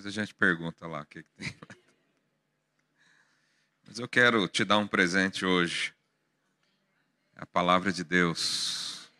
[0.00, 1.54] Depois a gente pergunta lá o que, que tem.
[3.86, 5.94] Mas eu quero te dar um presente hoje.
[7.36, 9.12] É a palavra de Deus.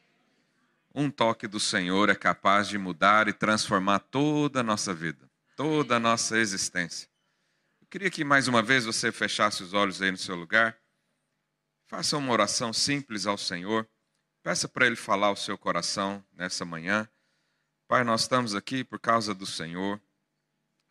[0.95, 5.97] Um toque do Senhor é capaz de mudar e transformar toda a nossa vida, toda
[5.97, 7.11] a nossa existência.
[7.83, 10.79] Eu queria que mais uma vez você fechasse os olhos aí no seu lugar.
[11.89, 13.87] Faça uma oração simples ao Senhor.
[14.43, 17.07] Peça para Ele falar o seu coração nessa manhã.
[17.87, 20.01] Pai, nós estamos aqui por causa do Senhor.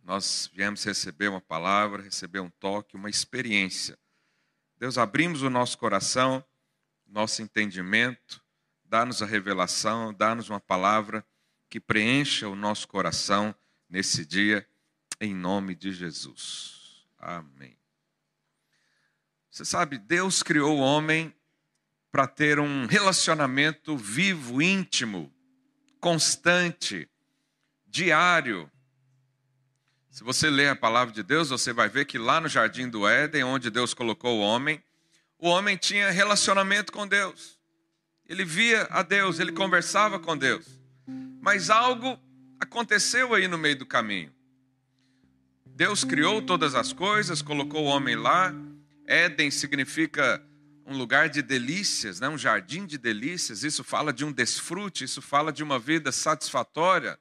[0.09, 3.95] Nós viemos receber uma palavra, receber um toque, uma experiência.
[4.76, 6.44] Deus, abrimos o nosso coração,
[7.05, 8.44] nosso entendimento,
[8.84, 11.23] dá-nos a revelação, dá-nos uma palavra
[11.70, 13.54] que preencha o nosso coração
[13.88, 14.68] nesse dia,
[15.22, 17.05] em nome de Jesus.
[17.20, 17.77] Amém.
[19.52, 21.32] Você sabe, Deus criou o homem
[22.12, 25.32] para ter um relacionamento vivo, íntimo,
[25.99, 27.07] constante,
[27.85, 28.71] diário.
[30.09, 33.07] Se você ler a palavra de Deus, você vai ver que lá no jardim do
[33.07, 34.84] Éden, onde Deus colocou o homem,
[35.38, 37.60] o homem tinha relacionamento com Deus.
[38.26, 40.65] Ele via a Deus, ele conversava com Deus.
[41.41, 42.20] Mas algo
[42.60, 44.34] aconteceu aí no meio do caminho.
[45.65, 48.54] Deus criou todas as coisas, colocou o homem lá.
[49.07, 50.43] Éden significa
[50.85, 52.27] um lugar de delícias, né?
[52.27, 53.63] um jardim de delícias.
[53.63, 57.18] Isso fala de um desfrute, isso fala de uma vida satisfatória.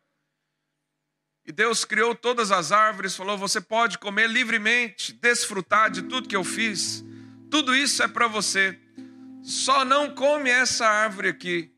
[1.49, 6.37] E Deus criou todas as árvores, falou: você pode comer livremente, desfrutar de tudo que
[6.37, 7.03] eu fiz.
[7.51, 8.79] Tudo isso é para você.
[9.43, 11.73] Só não come essa árvore aqui,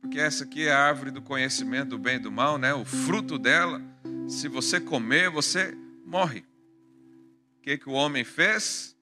[0.00, 2.72] porque essa aqui é a árvore do conhecimento do bem e do mal, né?
[2.72, 3.82] O fruto dela,
[4.28, 6.46] se você comer, você morre.
[7.58, 8.96] O que, que o homem fez?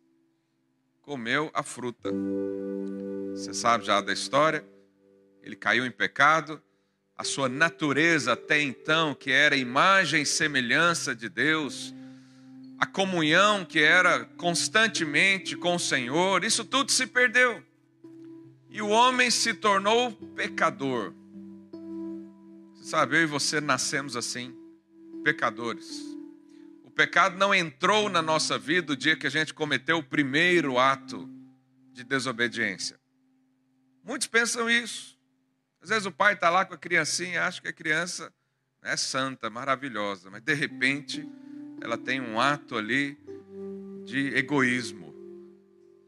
[1.06, 2.10] comeu a fruta.
[3.30, 4.66] Você sabe já da história?
[5.40, 6.60] Ele caiu em pecado,
[7.16, 11.94] a sua natureza até então, que era imagem e semelhança de Deus,
[12.78, 17.62] a comunhão que era constantemente com o Senhor, isso tudo se perdeu.
[18.68, 21.14] E o homem se tornou pecador.
[22.82, 24.54] Sabe, eu e você nascemos assim,
[25.24, 26.16] pecadores
[26.96, 31.28] pecado não entrou na nossa vida o dia que a gente cometeu o primeiro ato
[31.92, 32.98] de desobediência.
[34.02, 35.15] Muitos pensam isso.
[35.86, 38.34] Às vezes o pai está lá com a criancinha acha que a criança
[38.82, 41.24] é santa, maravilhosa, mas de repente
[41.80, 43.16] ela tem um ato ali
[44.04, 45.14] de egoísmo.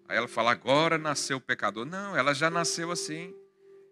[0.08, 1.86] Aí ela fala: agora nasceu o pecador.
[1.86, 3.32] Não, ela já nasceu assim.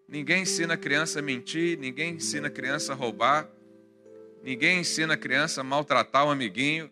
[0.09, 3.47] Ninguém ensina a criança a mentir, ninguém ensina a criança a roubar.
[4.43, 6.91] Ninguém ensina a criança a maltratar o amiguinho.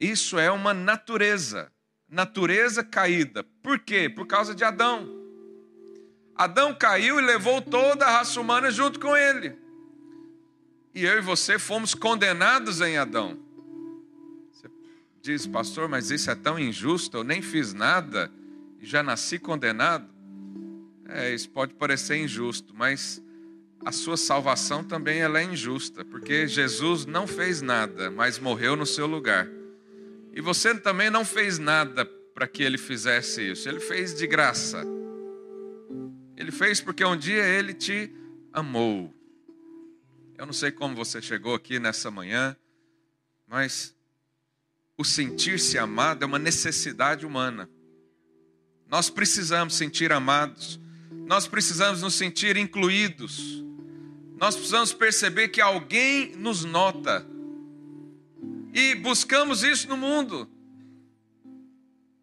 [0.00, 1.70] Isso é uma natureza,
[2.08, 3.44] natureza caída.
[3.62, 4.08] Por quê?
[4.08, 5.21] Por causa de Adão.
[6.34, 9.56] Adão caiu e levou toda a raça humana junto com ele.
[10.94, 13.38] E eu e você fomos condenados em Adão.
[14.52, 14.68] Você
[15.22, 18.30] diz, pastor, mas isso é tão injusto, eu nem fiz nada
[18.80, 20.06] e já nasci condenado.
[21.08, 23.22] É, isso pode parecer injusto, mas
[23.84, 28.86] a sua salvação também ela é injusta, porque Jesus não fez nada, mas morreu no
[28.86, 29.48] seu lugar.
[30.34, 32.04] E você também não fez nada
[32.34, 34.82] para que ele fizesse isso, ele fez de graça.
[36.42, 38.12] Ele fez porque um dia ele te
[38.52, 39.14] amou.
[40.36, 42.56] Eu não sei como você chegou aqui nessa manhã,
[43.46, 43.94] mas
[44.98, 47.70] o sentir-se amado é uma necessidade humana.
[48.88, 50.80] Nós precisamos sentir amados,
[51.28, 53.62] nós precisamos nos sentir incluídos.
[54.36, 57.24] Nós precisamos perceber que alguém nos nota.
[58.74, 60.50] E buscamos isso no mundo.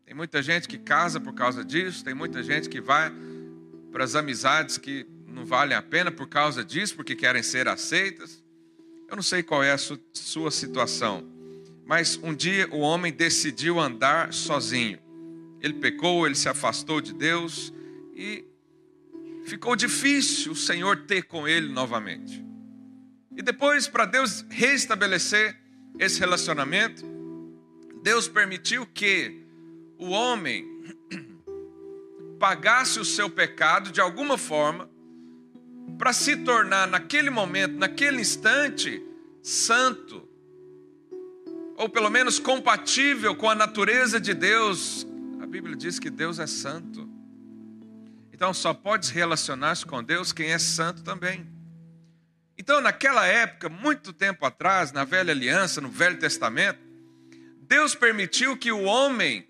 [0.03, 3.13] Tem muita gente que casa por causa disso, tem muita gente que vai
[3.91, 8.43] para as amizades que não valem a pena por causa disso, porque querem ser aceitas.
[9.07, 11.27] Eu não sei qual é a sua situação,
[11.85, 14.99] mas um dia o homem decidiu andar sozinho.
[15.61, 17.73] Ele pecou, ele se afastou de Deus
[18.15, 18.45] e
[19.45, 22.45] ficou difícil o Senhor ter com ele novamente.
[23.35, 25.57] E depois, para Deus restabelecer
[25.97, 27.05] esse relacionamento,
[28.03, 29.43] Deus permitiu que
[29.97, 30.78] o homem
[32.39, 34.89] pagasse o seu pecado de alguma forma,
[35.97, 39.03] para se tornar naquele momento, naquele instante,
[39.43, 40.27] santo,
[41.75, 45.05] ou pelo menos compatível com a natureza de Deus.
[45.41, 47.07] A Bíblia diz que Deus é santo.
[48.31, 51.45] Então só pode relacionar-se com Deus quem é santo também.
[52.57, 56.79] Então, naquela época, muito tempo atrás, na velha aliança, no Velho Testamento,
[57.61, 59.47] Deus permitiu que o homem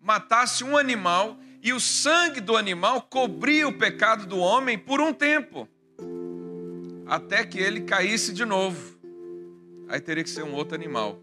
[0.00, 1.36] matasse um animal
[1.66, 5.68] e o sangue do animal cobria o pecado do homem por um tempo,
[7.08, 8.96] até que ele caísse de novo.
[9.88, 11.20] aí teria que ser um outro animal.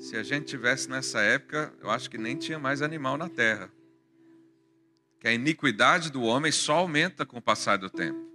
[0.00, 3.70] Se a gente tivesse nessa época, eu acho que nem tinha mais animal na terra.
[5.20, 8.26] Que a iniquidade do homem só aumenta com o passar do tempo.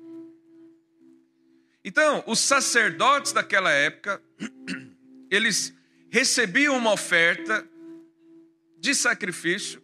[1.84, 4.22] Então, os sacerdotes daquela época,
[5.31, 5.74] eles
[6.12, 7.68] recebiam uma oferta
[8.78, 9.81] de sacrifício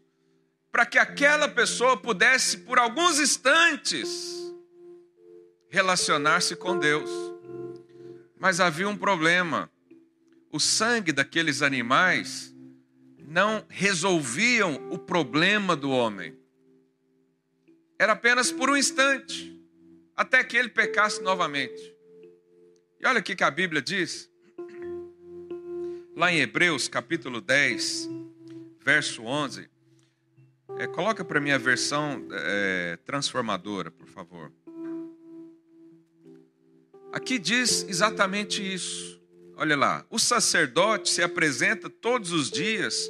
[0.78, 4.54] para que aquela pessoa pudesse, por alguns instantes,
[5.70, 7.10] relacionar-se com Deus.
[8.38, 9.72] Mas havia um problema.
[10.52, 12.56] O sangue daqueles animais
[13.18, 16.38] não resolviam o problema do homem.
[17.98, 19.60] Era apenas por um instante,
[20.16, 21.92] até que ele pecasse novamente.
[23.00, 24.30] E olha o que a Bíblia diz.
[26.16, 28.08] Lá em Hebreus capítulo 10,
[28.80, 29.76] verso 11.
[30.76, 34.52] É, coloca para mim a versão é, transformadora, por favor.
[37.12, 39.20] Aqui diz exatamente isso.
[39.56, 43.10] Olha lá, o sacerdote se apresenta todos os dias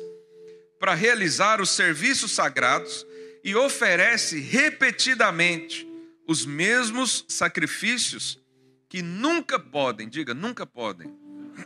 [0.80, 3.06] para realizar os serviços sagrados
[3.44, 5.88] e oferece repetidamente
[6.28, 8.40] os mesmos sacrifícios
[8.88, 11.14] que nunca podem, diga, nunca podem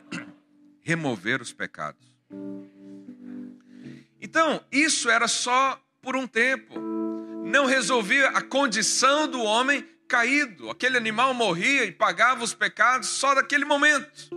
[0.81, 2.07] remover os pecados.
[4.21, 6.79] Então, isso era só por um tempo.
[7.44, 10.69] Não resolvia a condição do homem caído.
[10.69, 14.29] Aquele animal morria e pagava os pecados só daquele momento.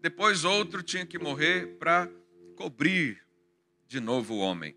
[0.00, 2.08] Depois outro tinha que morrer para
[2.56, 3.20] cobrir
[3.86, 4.74] de novo o homem.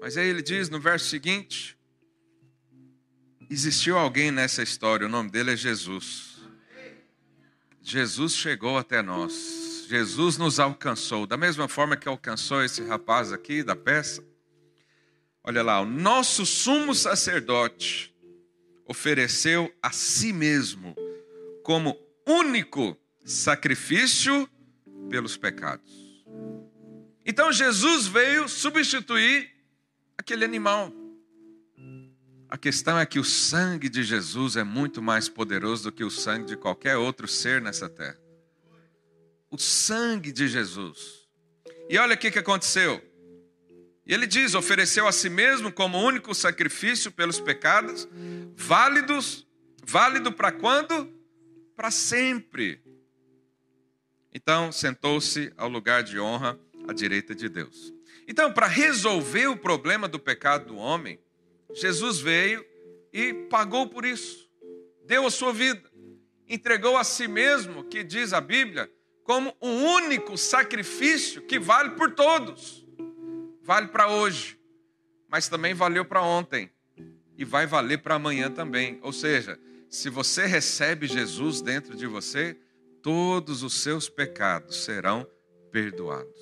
[0.00, 1.78] Mas aí ele diz no verso seguinte:
[3.48, 6.36] existiu alguém nessa história, o nome dele é Jesus.
[7.80, 9.65] Jesus chegou até nós.
[9.86, 14.24] Jesus nos alcançou, da mesma forma que alcançou esse rapaz aqui da peça.
[15.44, 18.12] Olha lá, o nosso sumo sacerdote
[18.84, 20.94] ofereceu a si mesmo
[21.62, 21.96] como
[22.26, 24.48] único sacrifício
[25.08, 26.24] pelos pecados.
[27.24, 29.50] Então Jesus veio substituir
[30.18, 30.92] aquele animal.
[32.48, 36.10] A questão é que o sangue de Jesus é muito mais poderoso do que o
[36.10, 38.25] sangue de qualquer outro ser nessa terra.
[39.50, 41.26] O sangue de Jesus.
[41.88, 43.02] E olha o que aconteceu.
[44.06, 48.08] E ele diz: ofereceu a si mesmo como único sacrifício pelos pecados,
[48.54, 49.46] válidos,
[49.84, 51.12] válido para quando?
[51.74, 52.80] Para sempre.
[54.32, 57.92] Então sentou-se ao lugar de honra à direita de Deus.
[58.28, 61.18] Então, para resolver o problema do pecado do homem,
[61.74, 62.64] Jesus veio
[63.12, 64.50] e pagou por isso.
[65.04, 65.88] Deu a sua vida,
[66.48, 68.90] entregou a si mesmo, que diz a Bíblia,
[69.26, 72.86] como um único sacrifício que vale por todos
[73.66, 74.56] vale para hoje,
[75.28, 76.70] mas também valeu para ontem
[77.36, 79.00] e vai valer para amanhã também.
[79.02, 79.58] Ou seja,
[79.90, 82.56] se você recebe Jesus dentro de você,
[83.02, 85.28] todos os seus pecados serão
[85.72, 86.40] perdoados.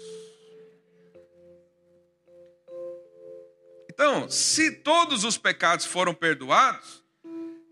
[3.91, 7.03] Então, se todos os pecados foram perdoados,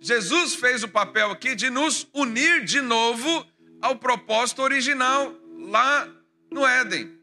[0.01, 3.47] Jesus fez o papel aqui de nos unir de novo
[3.83, 6.09] ao propósito original lá
[6.51, 7.19] no Éden.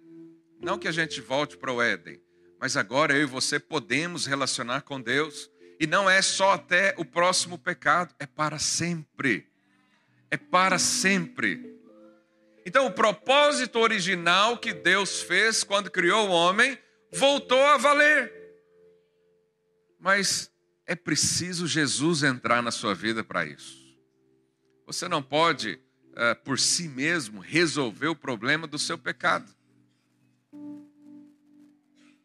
[0.62, 2.22] Não que a gente volte para o Éden,
[2.60, 5.50] mas agora eu e você podemos relacionar com Deus.
[5.80, 9.48] E não é só até o próximo pecado, é para sempre.
[10.30, 11.80] É para sempre.
[12.66, 16.78] Então, o propósito original que Deus fez quando criou o homem
[17.14, 18.32] voltou a valer.
[19.98, 20.52] Mas
[20.86, 23.80] é preciso Jesus entrar na sua vida para isso.
[24.86, 25.82] Você não pode,
[26.14, 29.54] uh, por si mesmo, resolver o problema do seu pecado.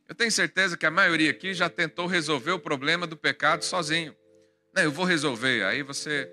[0.06, 4.14] Eu tenho certeza que a maioria aqui já tentou resolver o problema do pecado sozinho.
[4.74, 5.64] Não, eu vou resolver.
[5.64, 6.30] Aí você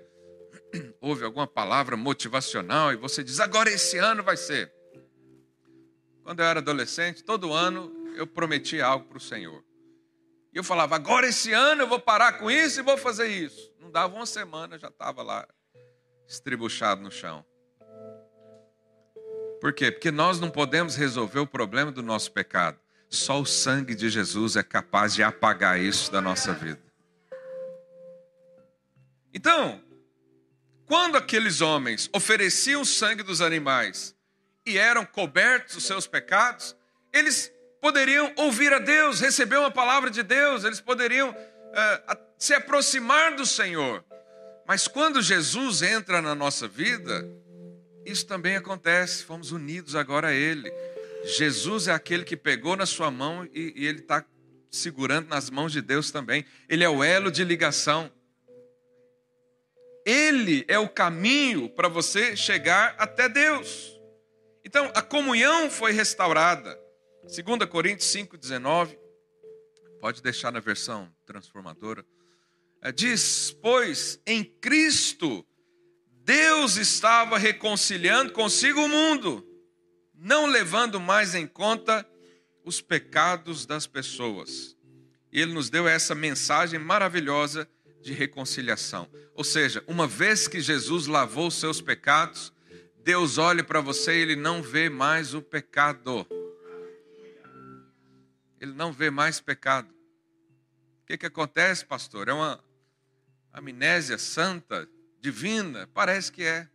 [1.00, 4.72] ouve alguma palavra motivacional e você diz: agora esse ano vai ser.
[6.22, 9.64] Quando eu era adolescente, todo ano eu prometia algo para o Senhor.
[10.52, 13.72] E eu falava: agora esse ano eu vou parar com isso e vou fazer isso.
[13.80, 15.48] Não dava uma semana, já estava lá
[16.32, 17.44] estribuchado no chão.
[19.60, 19.92] Por quê?
[19.92, 22.78] Porque nós não podemos resolver o problema do nosso pecado.
[23.08, 26.82] Só o sangue de Jesus é capaz de apagar isso da nossa vida.
[29.32, 29.82] Então,
[30.86, 34.16] quando aqueles homens ofereciam o sangue dos animais
[34.66, 36.74] e eram cobertos dos seus pecados,
[37.12, 43.36] eles poderiam ouvir a Deus, receber uma palavra de Deus, eles poderiam uh, se aproximar
[43.36, 44.04] do Senhor.
[44.66, 47.28] Mas quando Jesus entra na nossa vida,
[48.04, 50.70] isso também acontece, fomos unidos agora a Ele.
[51.24, 54.24] Jesus é aquele que pegou na sua mão e, e ele está
[54.70, 56.44] segurando nas mãos de Deus também.
[56.68, 58.10] Ele é o elo de ligação.
[60.04, 63.96] Ele é o caminho para você chegar até Deus.
[64.64, 66.78] Então, a comunhão foi restaurada.
[67.22, 68.98] 2 Coríntios 5,19.
[70.00, 72.04] Pode deixar na versão transformadora.
[72.82, 75.46] É, diz: Pois em Cristo
[76.24, 79.46] Deus estava reconciliando consigo o mundo,
[80.14, 82.06] não levando mais em conta
[82.64, 84.76] os pecados das pessoas.
[85.32, 87.68] E Ele nos deu essa mensagem maravilhosa
[88.00, 89.08] de reconciliação.
[89.34, 92.52] Ou seja, uma vez que Jesus lavou os seus pecados,
[93.02, 96.26] Deus olha para você e Ele não vê mais o pecado.
[98.60, 99.88] Ele não vê mais pecado.
[101.02, 102.28] O que, que acontece, pastor?
[102.28, 102.62] É uma
[103.52, 104.88] amnésia santa
[105.20, 105.88] divina?
[105.92, 106.68] Parece que é.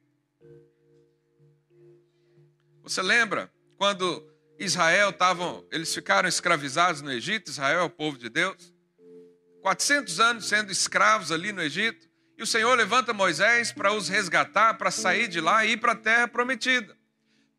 [2.83, 4.25] Você lembra quando
[4.59, 8.73] Israel estavam, eles ficaram escravizados no Egito, Israel é o povo de Deus.
[9.61, 12.07] 400 anos sendo escravos ali no Egito,
[12.37, 15.93] e o Senhor levanta Moisés para os resgatar, para sair de lá e ir para
[15.93, 16.95] a terra prometida.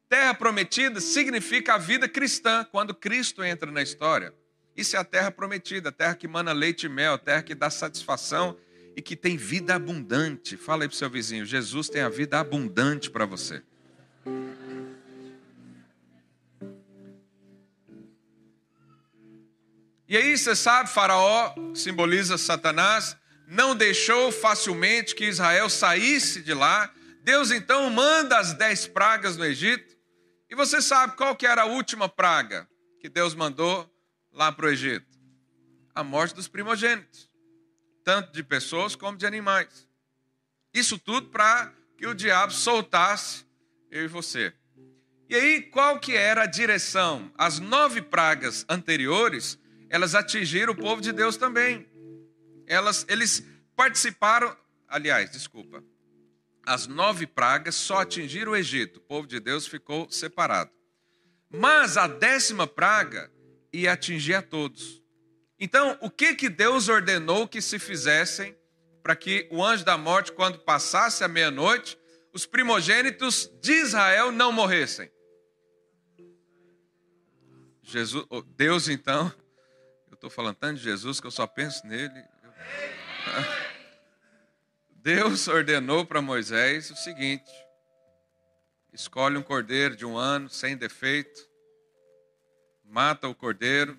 [0.09, 4.33] Terra prometida significa a vida cristã, quando Cristo entra na história.
[4.75, 7.55] Isso é a terra prometida, a terra que mana leite e mel, a terra que
[7.55, 8.57] dá satisfação
[8.99, 10.57] e que tem vida abundante.
[10.57, 13.62] Fala aí para o seu vizinho: Jesus tem a vida abundante para você.
[20.09, 26.93] E aí você sabe, Faraó simboliza Satanás, não deixou facilmente que Israel saísse de lá.
[27.23, 29.97] Deus então manda as dez pragas no Egito.
[30.50, 32.69] E você sabe qual que era a última praga
[33.00, 33.88] que Deus mandou
[34.33, 35.07] lá para o Egito?
[35.95, 37.28] A morte dos primogênitos
[38.09, 39.87] tanto de pessoas como de animais.
[40.73, 43.45] Isso tudo para que o diabo soltasse
[43.91, 44.55] eu e você.
[45.29, 47.31] E aí, qual que era a direção?
[47.37, 49.59] As nove pragas anteriores,
[49.91, 51.87] elas atingiram o povo de Deus também.
[52.67, 53.45] Elas, eles
[53.77, 54.57] participaram,
[54.88, 55.85] aliás, desculpa,
[56.65, 60.71] as nove pragas só atingiram o Egito, o povo de Deus ficou separado.
[61.50, 63.31] Mas a décima praga
[63.71, 65.03] ia atingir a todos.
[65.61, 68.57] Então, o que, que Deus ordenou que se fizessem
[69.03, 71.99] para que o anjo da morte, quando passasse a meia-noite,
[72.33, 75.11] os primogênitos de Israel não morressem?
[77.83, 78.25] Jesus,
[78.55, 79.33] Deus, então,
[80.09, 82.23] eu estou falando tanto de Jesus que eu só penso nele.
[84.91, 87.50] Deus ordenou para Moisés o seguinte:
[88.93, 91.49] escolhe um cordeiro de um ano, sem defeito,
[92.85, 93.99] mata o cordeiro,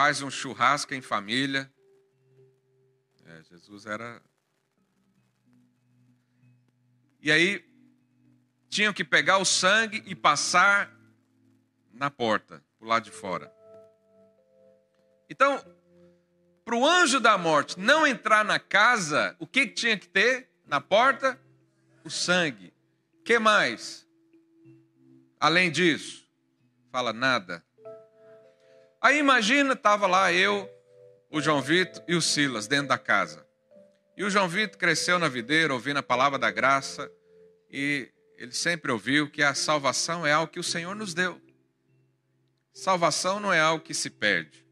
[0.00, 1.70] faz um churrasco em família.
[3.26, 4.22] É, Jesus era.
[7.20, 7.62] E aí,
[8.70, 10.90] tinham que pegar o sangue e passar
[11.92, 13.54] na porta, pro lado de fora.
[15.28, 15.62] Então,
[16.64, 20.48] para o anjo da morte não entrar na casa, o que, que tinha que ter
[20.64, 21.38] na porta?
[22.02, 22.72] O sangue.
[23.22, 24.08] que mais?
[25.38, 26.26] Além disso,
[26.90, 27.62] fala nada.
[29.00, 30.68] Aí imagina, estava lá eu,
[31.30, 33.46] o João Vitor e o Silas dentro da casa.
[34.14, 37.10] E o João Vitor cresceu na videira, ouvindo a palavra da graça,
[37.70, 41.40] e ele sempre ouviu que a salvação é algo que o Senhor nos deu.
[42.74, 44.66] Salvação não é algo que se perde.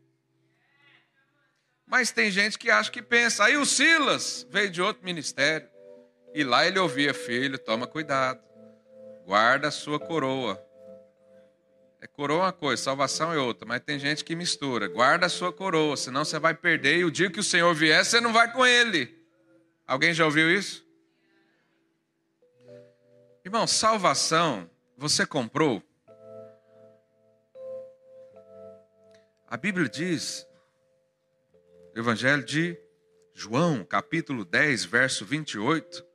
[1.87, 3.45] Mas tem gente que acha que pensa.
[3.45, 5.67] Aí o Silas veio de outro ministério.
[6.35, 8.41] E lá ele ouvia, filho, toma cuidado.
[9.25, 10.63] Guarda a sua coroa.
[12.01, 14.87] É coroa uma coisa, salvação é outra, mas tem gente que mistura.
[14.87, 18.05] Guarda a sua coroa, senão você vai perder e o dia que o Senhor vier,
[18.05, 19.19] você não vai com ele.
[19.87, 20.87] Alguém já ouviu isso?
[23.45, 25.83] Irmão, salvação, você comprou?
[29.49, 30.47] A Bíblia diz,
[31.97, 32.79] Evangelho de
[33.35, 36.07] João, capítulo 10, verso 28.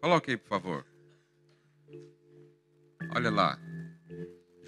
[0.00, 0.86] Coloque aí, por favor.
[3.14, 3.69] Olha lá.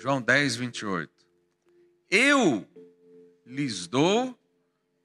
[0.02, 1.12] João 10, 28.
[2.10, 2.68] Eu
[3.46, 4.36] lhes dou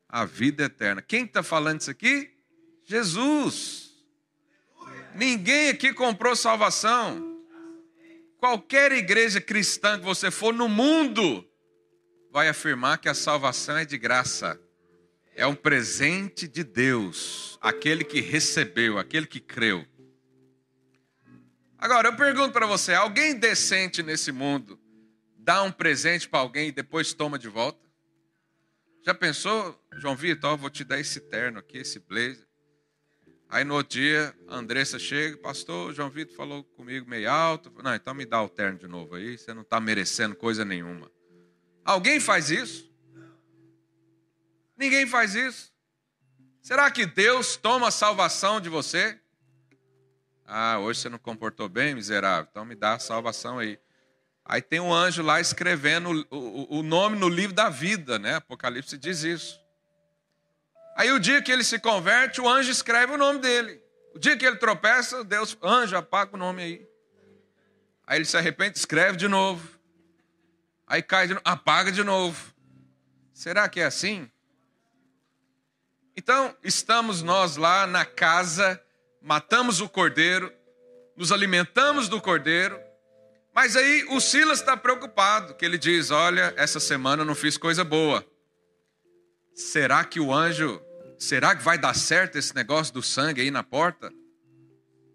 [0.10, 1.04] a vida eterna.
[1.04, 2.32] Quem está falando isso aqui?
[2.84, 3.92] Jesus.
[5.14, 7.44] Ninguém aqui comprou salvação.
[8.40, 11.48] Qualquer igreja cristã que você for no mundo
[12.32, 14.60] vai afirmar que a salvação é de graça.
[15.36, 19.86] É um presente de Deus, aquele que recebeu, aquele que creu.
[21.78, 24.87] Agora, eu pergunto para você: alguém decente nesse mundo
[25.48, 27.80] dá um presente para alguém e depois toma de volta?
[29.02, 32.46] Já pensou, João Vitor, vou te dar esse terno aqui, esse blazer.
[33.48, 37.72] Aí no outro dia, a Andressa chega, pastor, João Vitor falou comigo meio alto.
[37.82, 41.10] Não, então me dá o terno de novo aí, você não está merecendo coisa nenhuma.
[41.86, 42.94] Alguém faz isso?
[44.76, 45.72] Ninguém faz isso.
[46.62, 49.18] Será que Deus toma a salvação de você?
[50.46, 53.80] Ah, hoje você não comportou bem, miserável, então me dá a salvação aí.
[54.50, 58.36] Aí tem um anjo lá escrevendo o, o, nome no livro da vida, né?
[58.36, 59.60] Apocalipse diz isso.
[60.96, 63.82] Aí o dia que ele se converte, o anjo escreve o nome dele.
[64.16, 66.88] O dia que ele tropeça, Deus, anjo, apaga o nome aí.
[68.08, 69.68] Aí ele se arrepende, escreve de novo.
[70.88, 72.54] Aí cai de novo, apaga de novo.
[73.34, 74.32] Será que é assim?
[76.16, 78.82] Então, estamos nós lá na casa,
[79.22, 80.52] matamos o cordeiro,
[81.18, 82.87] nos alimentamos do cordeiro,
[83.58, 87.84] mas aí o Silas está preocupado, que ele diz: Olha, essa semana não fiz coisa
[87.84, 88.24] boa.
[89.56, 90.80] Será que o anjo,
[91.18, 94.14] será que vai dar certo esse negócio do sangue aí na porta?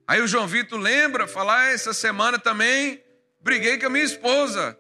[0.09, 3.01] Aí o João Vitor lembra, fala: ah, essa semana também
[3.41, 4.77] briguei com a minha esposa.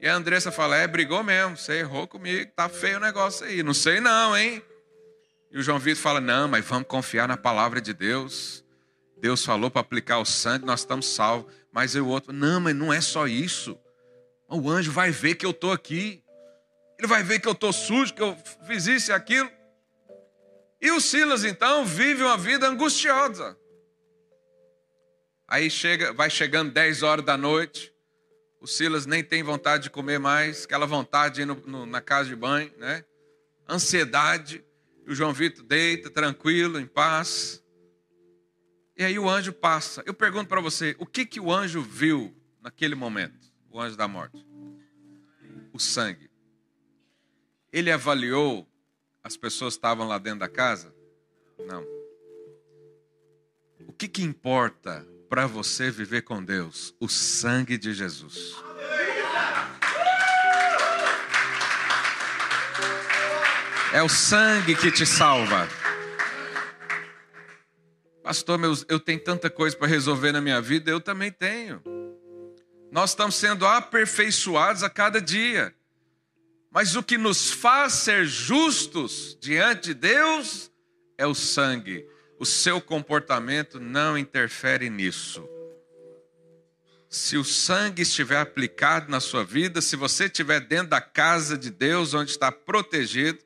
[0.00, 3.60] E a Andressa fala: é, brigou mesmo, você errou comigo, tá feio o negócio aí.
[3.60, 4.62] Não sei não, hein?
[5.50, 8.64] E o João Vitor fala: não, mas vamos confiar na palavra de Deus.
[9.18, 11.59] Deus falou para aplicar o sangue, nós estamos salvos.
[11.72, 13.78] Mas o outro, não, mas não é só isso.
[14.48, 16.22] O anjo vai ver que eu estou aqui.
[16.98, 18.36] Ele vai ver que eu estou sujo, que eu
[18.66, 19.50] fiz isso e aquilo.
[20.80, 23.56] E o Silas, então, vive uma vida angustiosa.
[25.46, 27.92] Aí chega, vai chegando 10 horas da noite.
[28.60, 32.00] O Silas nem tem vontade de comer mais, aquela vontade de ir no, no, na
[32.00, 33.04] casa de banho, né?
[33.68, 34.64] Ansiedade.
[35.06, 37.62] E o João Vitor deita tranquilo, em paz.
[39.00, 40.02] E aí o anjo passa.
[40.04, 43.50] Eu pergunto para você, o que que o anjo viu naquele momento?
[43.70, 44.46] O anjo da morte.
[45.72, 46.30] O sangue.
[47.72, 48.68] Ele avaliou
[49.24, 50.94] as pessoas estavam lá dentro da casa?
[51.66, 51.82] Não.
[53.86, 56.94] O que que importa para você viver com Deus?
[57.00, 58.54] O sangue de Jesus.
[63.94, 65.79] É o sangue que te salva.
[68.22, 71.82] Pastor, meus, eu tenho tanta coisa para resolver na minha vida, eu também tenho.
[72.90, 75.74] Nós estamos sendo aperfeiçoados a cada dia.
[76.70, 80.70] Mas o que nos faz ser justos diante de Deus
[81.16, 82.06] é o sangue.
[82.38, 85.46] O seu comportamento não interfere nisso.
[87.08, 91.70] Se o sangue estiver aplicado na sua vida, se você estiver dentro da casa de
[91.70, 93.40] Deus, onde está protegido,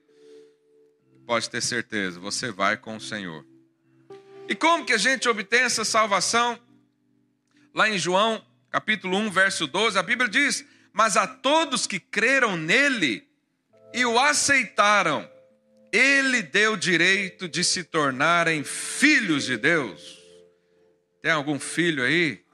[1.26, 3.44] pode ter certeza, você vai com o Senhor.
[4.46, 6.58] E como que a gente obtém essa salvação?
[7.74, 12.56] Lá em João, capítulo 1, verso 12, a Bíblia diz: Mas a todos que creram
[12.56, 13.26] nele
[13.92, 15.28] e o aceitaram,
[15.90, 20.22] ele deu direito de se tornarem filhos de Deus.
[21.22, 22.44] Tem algum filho aí?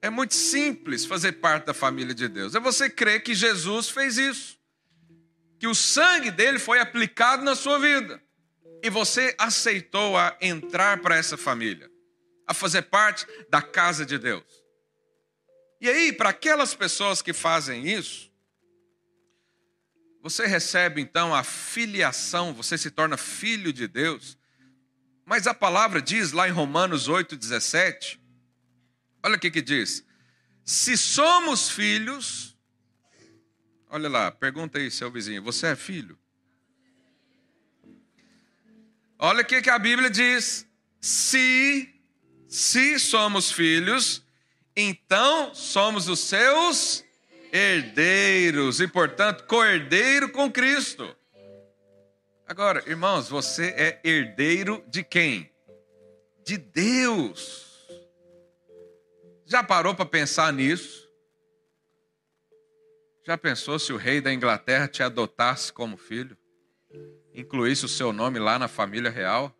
[0.00, 2.54] É muito simples fazer parte da família de Deus.
[2.54, 4.58] É você crer que Jesus fez isso.
[5.58, 8.22] Que o sangue dele foi aplicado na sua vida
[8.82, 11.90] e você aceitou a entrar para essa família,
[12.46, 14.44] a fazer parte da casa de Deus.
[15.80, 18.30] E aí, para aquelas pessoas que fazem isso,
[20.22, 24.36] você recebe então a filiação, você se torna filho de Deus.
[25.24, 28.20] Mas a palavra diz lá em Romanos 8,17,
[29.22, 30.04] olha o que, que diz:
[30.64, 32.56] se somos filhos,
[33.88, 36.19] olha lá, pergunta aí, seu vizinho, você é filho?
[39.22, 40.66] Olha o que a Bíblia diz:
[40.98, 41.94] se,
[42.48, 44.24] se somos filhos,
[44.74, 47.04] então somos os seus
[47.52, 51.14] herdeiros e, portanto, co-herdeiro com Cristo.
[52.48, 55.52] Agora, irmãos, você é herdeiro de quem?
[56.42, 57.86] De Deus.
[59.44, 61.06] Já parou para pensar nisso?
[63.26, 66.39] Já pensou se o rei da Inglaterra te adotasse como filho?
[67.40, 69.54] Incluísse o seu nome lá na família real?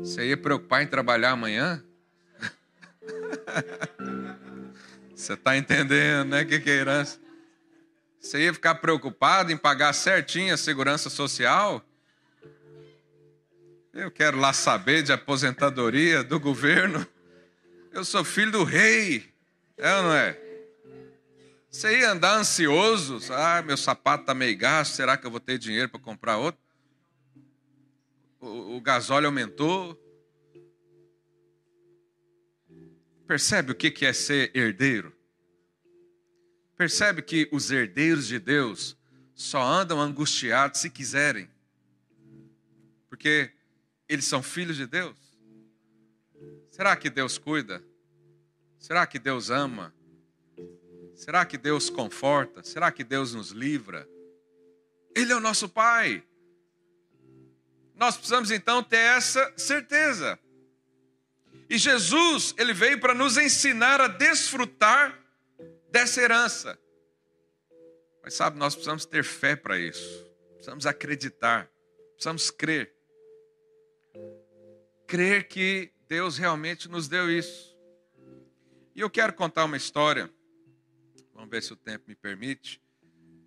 [0.00, 1.84] Você ia preocupar em trabalhar amanhã?
[5.14, 6.44] Você está entendendo, né?
[6.44, 7.20] Que, que é herança?
[8.18, 11.84] Você ia ficar preocupado em pagar certinho a segurança social?
[13.92, 17.06] Eu quero lá saber de aposentadoria do governo.
[17.92, 19.28] Eu sou filho do rei.
[19.76, 20.49] É ou não é?
[21.70, 25.56] Você ia andar ansioso, ah, meu sapato está meio gasto, será que eu vou ter
[25.56, 26.60] dinheiro para comprar outro?
[28.40, 29.96] O, o gasóleo aumentou.
[33.24, 35.16] Percebe o que é ser herdeiro?
[36.76, 38.96] Percebe que os herdeiros de Deus
[39.32, 41.48] só andam angustiados se quiserem,
[43.08, 43.52] porque
[44.08, 45.16] eles são filhos de Deus.
[46.68, 47.80] Será que Deus cuida?
[48.76, 49.94] Será que Deus ama?
[51.20, 52.62] Será que Deus conforta?
[52.62, 54.08] Será que Deus nos livra?
[55.14, 56.24] Ele é o nosso Pai.
[57.94, 60.38] Nós precisamos então ter essa certeza.
[61.68, 65.22] E Jesus, ele veio para nos ensinar a desfrutar
[65.90, 66.78] dessa herança.
[68.22, 70.26] Mas sabe, nós precisamos ter fé para isso.
[70.54, 71.70] Precisamos acreditar.
[72.12, 72.94] Precisamos crer.
[75.06, 77.76] Crer que Deus realmente nos deu isso.
[78.94, 80.32] E eu quero contar uma história,
[81.40, 82.82] vamos ver se o tempo me permite,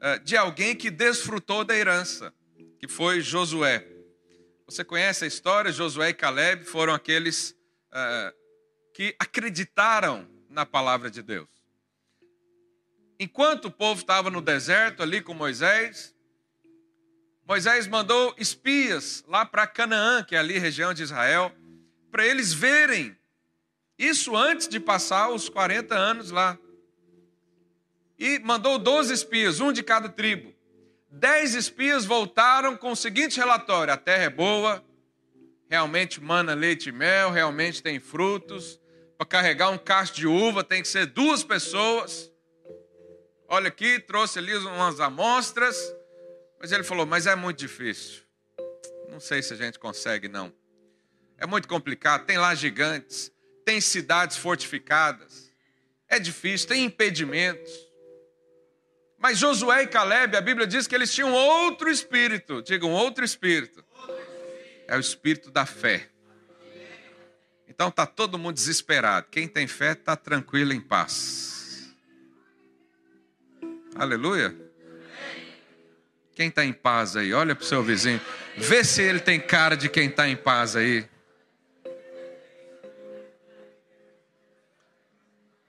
[0.01, 2.33] eh, de alguém que desfrutou da herança,
[2.79, 3.87] que foi Josué.
[4.65, 5.71] Você conhece a história?
[5.71, 7.51] Josué e Caleb foram aqueles
[7.91, 8.33] uh,
[8.95, 11.47] que acreditaram na palavra de Deus.
[13.19, 16.15] Enquanto o povo estava no deserto ali com Moisés,
[17.45, 21.53] Moisés mandou espias lá para Canaã, que é ali região de Israel,
[22.09, 23.15] para eles verem.
[23.99, 26.57] Isso antes de passar os 40 anos lá.
[28.23, 30.55] E mandou 12 espias, um de cada tribo.
[31.11, 34.81] Dez espias voltaram com o seguinte relatório: a terra é boa,
[35.69, 38.79] realmente mana leite e mel, realmente tem frutos.
[39.17, 42.31] Para carregar um cacho de uva tem que ser duas pessoas.
[43.45, 45.75] Olha aqui, trouxe ali umas amostras.
[46.61, 48.21] Mas ele falou: Mas é muito difícil.
[49.09, 50.49] Não sei se a gente consegue, não.
[51.37, 52.25] É muito complicado.
[52.25, 53.29] Tem lá gigantes,
[53.65, 55.51] tem cidades fortificadas.
[56.07, 57.92] É difícil, tem impedimentos.
[59.23, 62.61] Mas Josué e Caleb, a Bíblia diz que eles tinham outro espírito.
[62.61, 63.81] Digam, outro espírito
[64.85, 66.09] é o espírito da fé.
[67.65, 69.27] Então está todo mundo desesperado.
[69.31, 71.95] Quem tem fé está tranquilo em paz.
[73.95, 74.53] Aleluia.
[76.35, 77.33] Quem está em paz aí?
[77.33, 78.19] Olha para o seu vizinho.
[78.57, 81.07] Vê se ele tem cara de quem está em paz aí.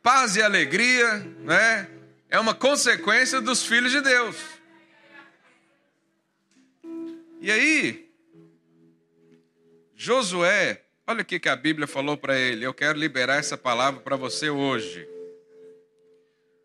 [0.03, 1.94] Paz e alegria, né?
[2.35, 4.37] É uma consequência dos filhos de Deus.
[7.41, 8.13] E aí,
[9.95, 12.67] Josué, olha o que a Bíblia falou para ele.
[12.67, 15.09] Eu quero liberar essa palavra para você hoje.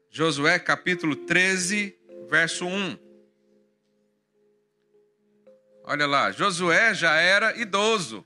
[0.10, 1.96] Josué capítulo 13,
[2.28, 2.98] verso 1.
[5.84, 8.26] Olha lá, Josué já era idoso.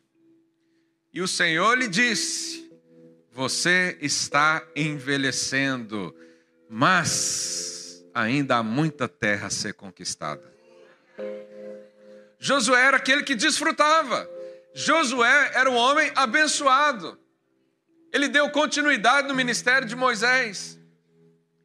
[1.14, 2.72] E o Senhor lhe disse:
[3.34, 6.16] Você está envelhecendo,
[6.70, 10.44] mas ainda há muita terra a ser conquistada.
[12.40, 14.30] Josué era aquele que desfrutava.
[14.74, 17.18] Josué era um homem abençoado.
[18.12, 20.80] Ele deu continuidade no ministério de Moisés.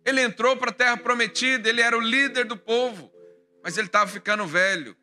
[0.05, 3.13] Ele entrou para a terra prometida, ele era o líder do povo,
[3.63, 4.97] mas ele estava ficando velho.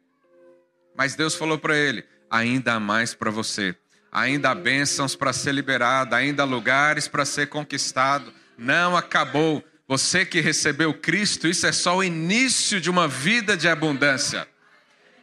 [0.95, 3.75] Mas Deus falou para ele: ainda há mais para você,
[4.12, 8.34] ainda há bênçãos para ser liberado, ainda há lugares para ser conquistado.
[8.58, 9.63] Não acabou.
[9.87, 14.47] Você que recebeu Cristo, isso é só o início de uma vida de abundância.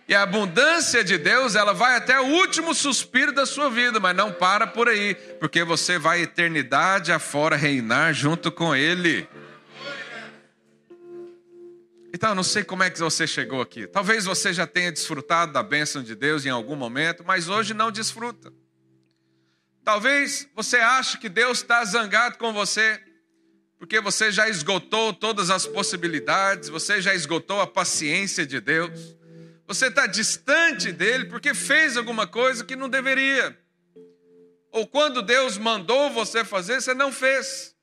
[0.07, 4.15] E a abundância de Deus, ela vai até o último suspiro da sua vida, mas
[4.15, 9.29] não para por aí, porque você vai eternidade afora reinar junto com Ele.
[12.15, 13.87] Então, eu não sei como é que você chegou aqui.
[13.87, 17.91] Talvez você já tenha desfrutado da bênção de Deus em algum momento, mas hoje não
[17.91, 18.53] desfruta.
[19.83, 23.01] Talvez você ache que Deus está zangado com você,
[23.83, 29.17] porque você já esgotou todas as possibilidades, você já esgotou a paciência de Deus.
[29.67, 33.59] Você está distante dele porque fez alguma coisa que não deveria.
[34.71, 37.75] Ou quando Deus mandou você fazer, você não fez.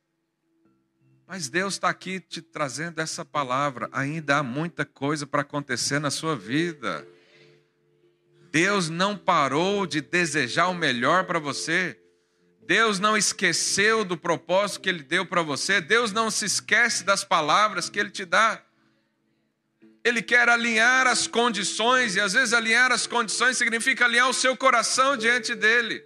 [1.27, 3.89] Mas Deus está aqui te trazendo essa palavra.
[3.91, 7.05] Ainda há muita coisa para acontecer na sua vida.
[8.53, 11.99] Deus não parou de desejar o melhor para você.
[12.69, 15.82] Deus não esqueceu do propósito que Ele deu para você.
[15.82, 18.63] Deus não se esquece das palavras que Ele te dá.
[20.03, 24.55] Ele quer alinhar as condições, e às vezes alinhar as condições significa alinhar o seu
[24.55, 26.05] coração diante dele.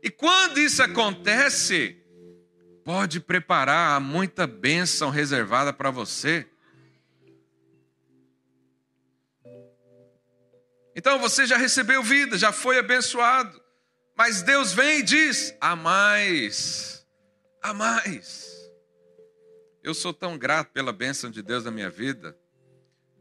[0.00, 1.96] E quando isso acontece,
[2.84, 6.46] pode preparar muita bênção reservada para você.
[10.94, 13.65] Então você já recebeu vida, já foi abençoado.
[14.16, 17.06] Mas Deus vem e diz: a mais,
[17.62, 18.56] a mais.
[19.82, 22.36] Eu sou tão grato pela bênção de Deus na minha vida.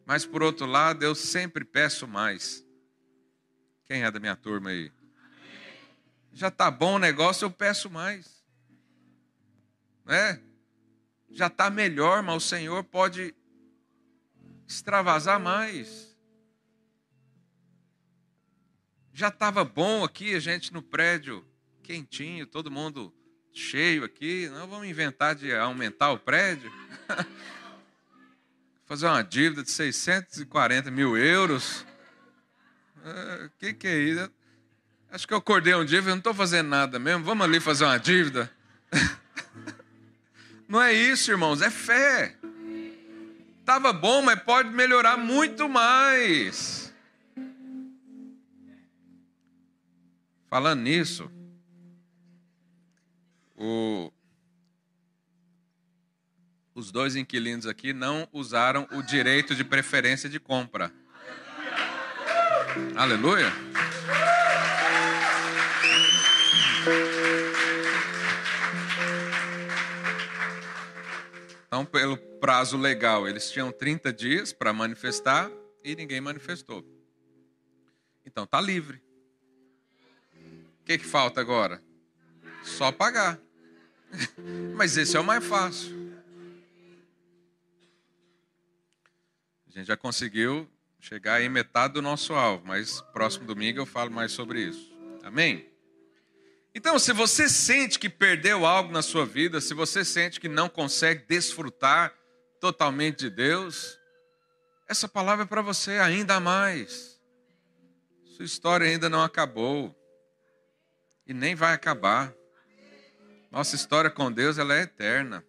[0.06, 2.66] Mas por outro lado, eu sempre peço mais.
[3.86, 4.92] Quem é da minha turma aí?
[6.32, 8.44] Já tá bom o negócio, eu peço mais.
[10.06, 10.42] Né?
[11.30, 13.36] Já tá melhor, mas o Senhor pode
[14.68, 16.15] extravasar mais.
[19.18, 21.42] Já estava bom aqui, a gente no prédio,
[21.82, 23.14] quentinho, todo mundo
[23.54, 24.50] cheio aqui.
[24.50, 26.70] Não vamos inventar de aumentar o prédio.
[28.86, 31.86] Fazer uma dívida de 640 mil euros.
[32.98, 34.30] O é, que, que é isso?
[35.10, 37.24] Acho que eu acordei um dia e não estou fazendo nada mesmo.
[37.24, 38.52] Vamos ali fazer uma dívida.
[40.68, 42.36] Não é isso, irmãos, é fé.
[43.62, 46.85] Estava bom, mas pode melhorar muito mais.
[50.56, 51.30] Falando nisso,
[53.58, 54.10] o,
[56.74, 60.94] os dois inquilinos aqui não usaram o direito de preferência de compra.
[62.96, 63.52] Aleluia.
[71.68, 75.52] Então, pelo prazo legal, eles tinham 30 dias para manifestar
[75.84, 76.82] e ninguém manifestou.
[78.26, 79.05] Então, está livre.
[80.86, 81.82] O que, que falta agora?
[82.62, 83.40] Só pagar.
[84.78, 86.14] Mas esse é o mais fácil.
[89.68, 90.70] A gente já conseguiu
[91.00, 94.96] chegar em metade do nosso alvo, mas próximo domingo eu falo mais sobre isso.
[95.24, 95.68] Amém?
[96.74, 100.70] Então, se você sente que perdeu algo na sua vida, se você sente que não
[100.70, 102.14] consegue desfrutar
[102.62, 103.98] totalmente de Deus,
[104.88, 107.20] essa palavra é para você ainda mais.
[108.36, 109.96] Sua história ainda não acabou
[111.26, 112.34] e nem vai acabar.
[113.52, 115.44] Nossa história com Deus ela é eterna.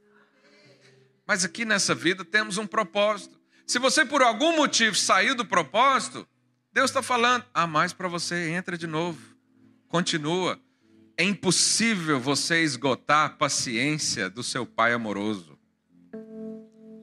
[1.27, 3.39] Mas aqui nessa vida temos um propósito.
[3.67, 6.27] Se você por algum motivo saiu do propósito,
[6.73, 9.21] Deus está falando: há mais para você, entra de novo,
[9.89, 10.61] continua.
[11.17, 15.59] É impossível você esgotar a paciência do seu pai amoroso.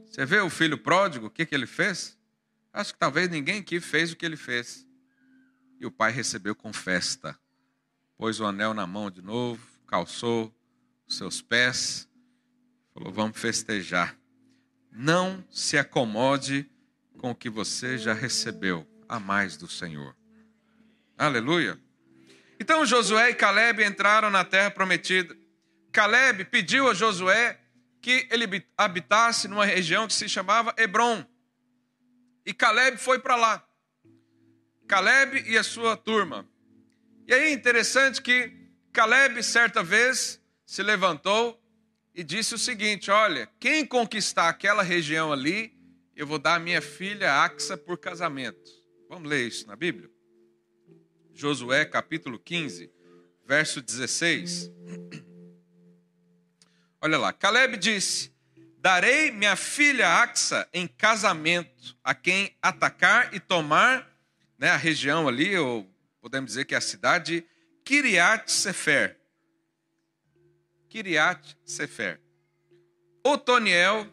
[0.06, 2.16] Você vê o filho pródigo, o que, que ele fez?
[2.72, 4.88] Acho que talvez ninguém aqui fez o que ele fez.
[5.80, 7.38] E o pai recebeu com festa.
[8.24, 10.50] Pôs o anel na mão de novo, calçou
[11.06, 12.08] os seus pés,
[12.94, 14.18] falou: Vamos festejar.
[14.90, 16.66] Não se acomode
[17.18, 20.16] com o que você já recebeu a mais do Senhor.
[21.18, 21.78] Aleluia.
[22.58, 25.36] Então Josué e Caleb entraram na terra prometida.
[25.92, 27.60] Caleb pediu a Josué
[28.02, 31.26] que ele habitasse numa região que se chamava Hebron.
[32.46, 33.68] E Caleb foi para lá.
[34.88, 36.48] Caleb e a sua turma.
[37.26, 38.52] E aí é interessante que
[38.92, 41.60] Caleb, certa vez, se levantou
[42.14, 45.74] e disse o seguinte: Olha, quem conquistar aquela região ali,
[46.16, 48.70] eu vou dar a minha filha Axa por casamento.
[49.10, 50.10] Vamos ler isso na Bíblia?
[51.34, 52.92] Josué capítulo 15,
[53.46, 54.72] verso 16.
[57.02, 58.34] Olha lá, Caleb disse:
[58.78, 64.12] Darei minha filha Axa em casamento a quem atacar e tomar
[64.58, 65.93] né, a região ali, ou
[66.24, 67.46] podemos dizer que é a cidade
[67.84, 69.20] Kiriat Sefer.
[70.88, 72.18] Kiriat Sefer.
[73.22, 74.08] Otoniel,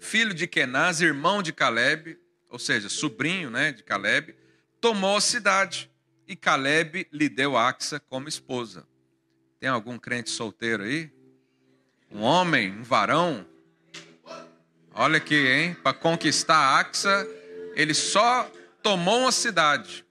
[0.00, 4.34] filho de Kenaz, irmão de Caleb, ou seja, sobrinho né, de Caleb,
[4.80, 5.90] tomou a cidade
[6.26, 8.88] e Caleb lhe deu Axa como esposa.
[9.60, 11.12] Tem algum crente solteiro aí?
[12.10, 13.46] Um homem, um varão?
[14.94, 15.74] Olha aqui, hein?
[15.74, 17.28] Para conquistar Axa,
[17.74, 18.50] ele só
[18.82, 20.06] tomou uma cidade.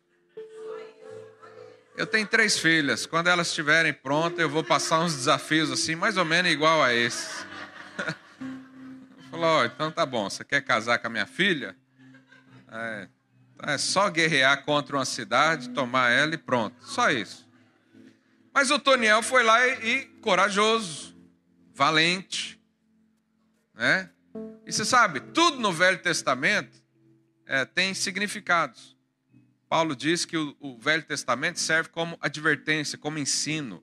[2.02, 3.06] Eu tenho três filhas.
[3.06, 6.92] Quando elas estiverem prontas, eu vou passar uns desafios assim, mais ou menos igual a
[6.92, 7.46] esse.
[9.30, 10.28] Falou, oh, então tá bom.
[10.28, 11.76] Você quer casar com a minha filha?
[12.72, 13.08] É,
[13.68, 16.76] é só guerrear contra uma cidade, tomar ela e pronto.
[16.84, 17.48] Só isso.
[18.52, 21.16] Mas o Toniel foi lá e, e corajoso,
[21.72, 22.60] valente.
[23.76, 24.10] Né?
[24.66, 26.82] E você sabe, tudo no Velho Testamento
[27.46, 28.98] é, tem significados.
[29.72, 33.82] Paulo diz que o, o Velho Testamento serve como advertência, como ensino.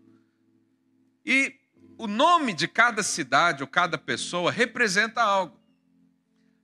[1.24, 1.58] E
[1.96, 5.58] o nome de cada cidade ou cada pessoa representa algo.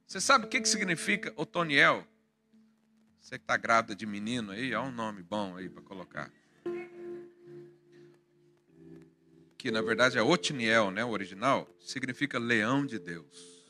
[0.06, 2.06] Você sabe o que, que significa Otoniel?
[3.18, 6.30] Você que está grávida de menino aí, há um nome bom aí para colocar.
[9.56, 11.02] Que na verdade é Otniel, né?
[11.02, 13.64] O original significa leão de Deus.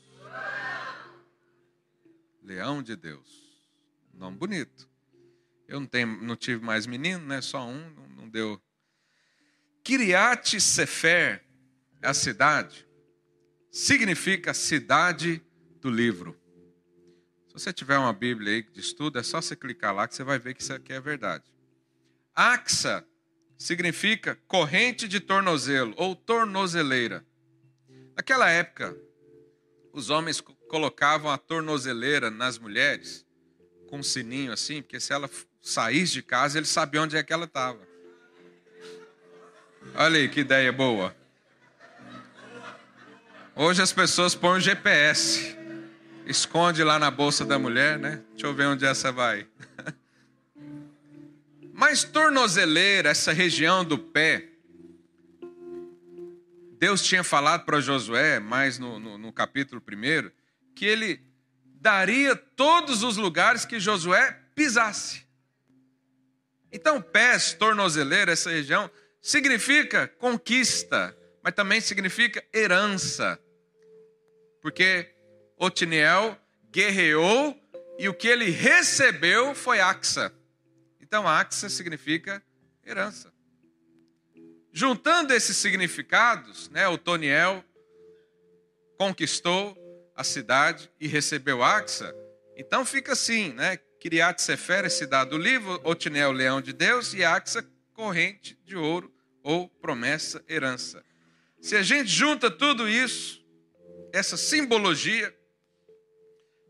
[2.42, 3.56] Leão de Deus.
[4.12, 4.92] Nome bonito.
[5.66, 7.40] Eu não, tenho, não tive mais menino, né?
[7.40, 8.61] Só um, não, deu.
[9.83, 11.42] Kiriat Sefer,
[12.03, 12.87] é a cidade,
[13.70, 15.42] significa cidade
[15.81, 16.38] do livro.
[17.48, 20.24] Se você tiver uma Bíblia aí de estudo, é só você clicar lá que você
[20.24, 21.44] vai ver que isso aqui é verdade.
[22.35, 23.07] Axa
[23.57, 27.24] significa corrente de tornozelo ou tornozeleira.
[28.16, 28.96] Naquela época,
[29.92, 33.24] os homens colocavam a tornozeleira nas mulheres
[33.88, 35.31] com um sininho assim, porque se ela
[35.64, 37.81] saísse de casa, eles sabiam onde é que ela estava.
[39.94, 41.16] Olha aí que ideia boa.
[43.57, 45.57] Hoje as pessoas põem o GPS.
[46.27, 48.22] Esconde lá na bolsa da mulher, né?
[48.33, 49.46] Deixa eu ver onde essa vai.
[51.72, 54.48] Mas tornozeleira, essa região do pé,
[56.79, 60.31] Deus tinha falado para Josué, mais no, no, no capítulo 1,
[60.74, 61.20] que ele
[61.81, 65.23] daria todos os lugares que Josué pisasse.
[66.74, 68.90] Então, pés, tornozeleira, essa região,
[69.22, 73.38] significa conquista, mas também significa herança.
[74.60, 75.14] Porque
[75.56, 76.37] Otiniel
[76.72, 77.56] guerreou
[77.96, 80.34] e o que ele recebeu foi Axa.
[81.00, 82.42] Então, Axa significa
[82.84, 83.32] herança.
[84.72, 87.64] Juntando esses significados, né, Otoniel
[88.98, 89.78] conquistou
[90.16, 92.12] a cidade e recebeu Axa.
[92.56, 93.78] Então fica assim, né?
[94.04, 99.10] Kiriat Sefer é cidade do livro, Otiniel, leão de Deus, e Axa, corrente de ouro
[99.42, 101.02] ou promessa, herança.
[101.58, 103.42] Se a gente junta tudo isso,
[104.12, 105.34] essa simbologia,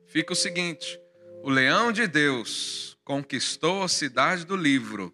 [0.07, 0.97] fica o seguinte:
[1.43, 5.13] o leão de Deus conquistou a cidade do livro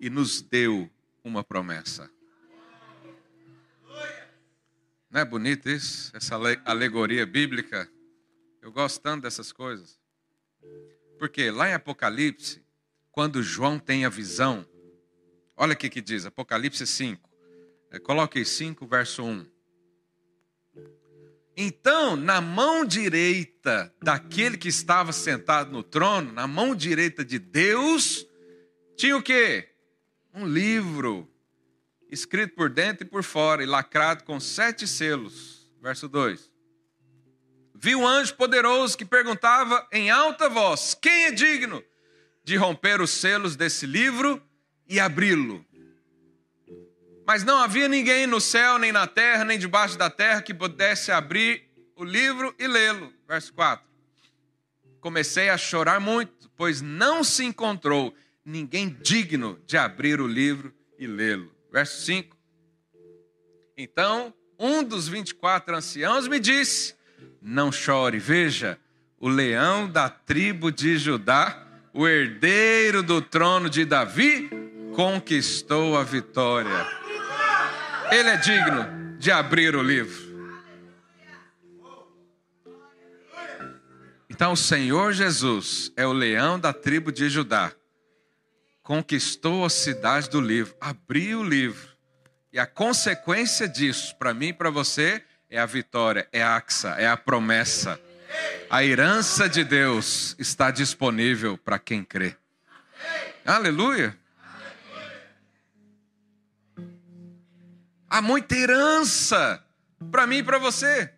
[0.00, 0.90] e nos deu
[1.22, 2.10] uma promessa.
[5.10, 6.16] Não é bonito isso?
[6.16, 7.86] Essa alegoria bíblica?
[8.62, 9.97] Eu gosto tanto dessas coisas.
[11.18, 12.62] Porque lá em Apocalipse,
[13.10, 14.64] quando João tem a visão,
[15.56, 17.28] olha o que, diz, Apocalipse 5.
[17.90, 19.46] É, coloque 5, verso 1.
[21.56, 28.24] Então, na mão direita daquele que estava sentado no trono, na mão direita de Deus,
[28.96, 29.68] tinha o quê?
[30.32, 31.28] Um livro
[32.10, 35.68] escrito por dentro e por fora, e lacrado com sete selos.
[35.82, 36.47] Verso 2.
[37.80, 41.82] Vi um anjo poderoso que perguntava em alta voz: Quem é digno
[42.42, 44.42] de romper os selos desse livro
[44.88, 45.64] e abri-lo?
[47.24, 51.12] Mas não havia ninguém no céu, nem na terra, nem debaixo da terra que pudesse
[51.12, 53.12] abrir o livro e lê-lo.
[53.28, 53.86] Verso 4.
[55.00, 58.12] Comecei a chorar muito, pois não se encontrou
[58.44, 61.54] ninguém digno de abrir o livro e lê-lo.
[61.70, 62.36] Verso 5.
[63.76, 66.97] Então, um dos 24 anciãos me disse:
[67.40, 68.78] Não chore, veja,
[69.18, 74.50] o leão da tribo de Judá, o herdeiro do trono de Davi,
[74.94, 76.86] conquistou a vitória.
[78.10, 80.28] Ele é digno de abrir o livro.
[84.28, 87.72] Então, o Senhor Jesus é o leão da tribo de Judá
[88.88, 91.94] conquistou a cidade do livro, abriu o livro.
[92.50, 96.90] E a consequência disso, para mim e para você, é a vitória, é a axa,
[96.98, 98.00] é a promessa.
[98.68, 102.36] A herança de Deus está disponível para quem crê.
[103.44, 104.16] Aleluia.
[108.10, 109.64] Há muita herança
[110.10, 111.12] para mim e para você.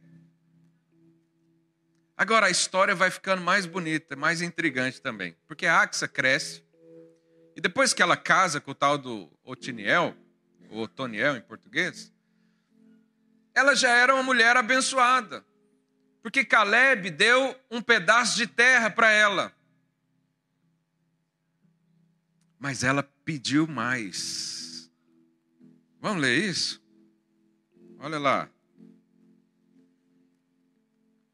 [2.16, 6.62] Agora a história vai ficando mais bonita, mais intrigante também, porque a Axa cresce,
[7.57, 10.14] e depois que ela casa com o tal do Otiniel,
[10.69, 12.12] ou Otoniel em português,
[13.54, 15.44] ela já era uma mulher abençoada.
[16.22, 19.54] Porque Caleb deu um pedaço de terra para ela.
[22.58, 24.90] Mas ela pediu mais.
[26.00, 26.82] Vamos ler isso?
[27.98, 28.50] Olha lá.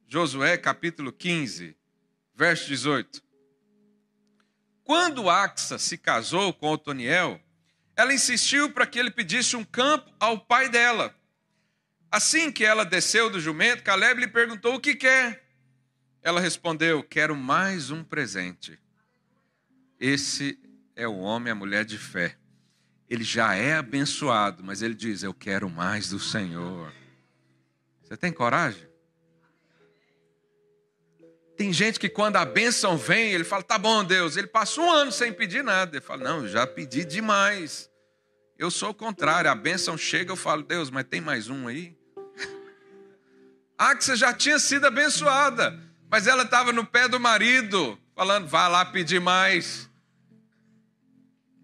[0.09, 1.77] Josué capítulo 15,
[2.35, 3.23] verso 18.
[4.85, 7.41] Quando Axa se casou com Otoniel,
[7.97, 11.13] ela insistiu para que ele pedisse um campo ao pai dela.
[12.17, 15.45] Assim que ela desceu do jumento, Caleb lhe perguntou o que quer.
[16.23, 18.79] Ela respondeu: Quero mais um presente.
[20.01, 20.59] Esse
[20.95, 22.39] é o homem, a mulher de fé.
[23.07, 26.91] Ele já é abençoado, mas ele diz: Eu quero mais do Senhor.
[28.03, 28.89] Você tem coragem?
[31.55, 34.39] Tem gente que quando a bênção vem, ele fala, tá bom, Deus.
[34.39, 35.97] Ele passa um ano sem pedir nada.
[35.97, 37.91] Ele fala, não, já pedi demais.
[38.59, 41.96] Eu sou o contrário, a bênção chega, eu falo, Deus, mas tem mais um aí?
[43.79, 45.79] Ah, que você já tinha sido abençoada,
[46.11, 49.89] mas ela estava no pé do marido, falando, vá lá pedir mais.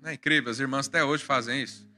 [0.00, 1.88] Não é incrível, as irmãs até hoje fazem isso.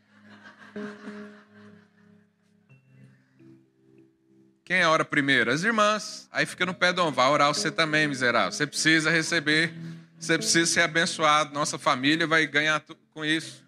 [4.65, 5.51] Quem é ora primeiro?
[5.51, 6.27] As irmãs.
[6.33, 7.13] Aí fica no pé do homem.
[7.13, 8.51] Vai orar você também, miserável.
[8.51, 9.75] Você precisa receber.
[10.19, 11.53] Você precisa ser abençoado.
[11.53, 12.83] Nossa família vai ganhar
[13.13, 13.63] com isso.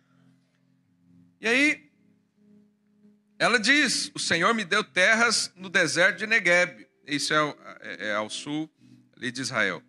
[1.39, 1.86] E aí,
[3.39, 6.87] ela diz: O Senhor me deu terras no deserto de Negueb.
[7.07, 8.71] Isso é, é, é ao sul
[9.17, 9.83] ali de Israel.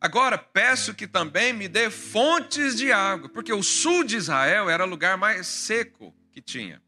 [0.00, 4.84] Agora peço que também me dê fontes de água, porque o sul de Israel era
[4.84, 6.82] o lugar mais seco que tinha.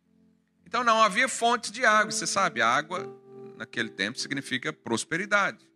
[0.67, 2.13] Então não havia fontes de água.
[2.13, 3.09] Você sabe, água
[3.57, 5.67] naquele tempo significa prosperidade.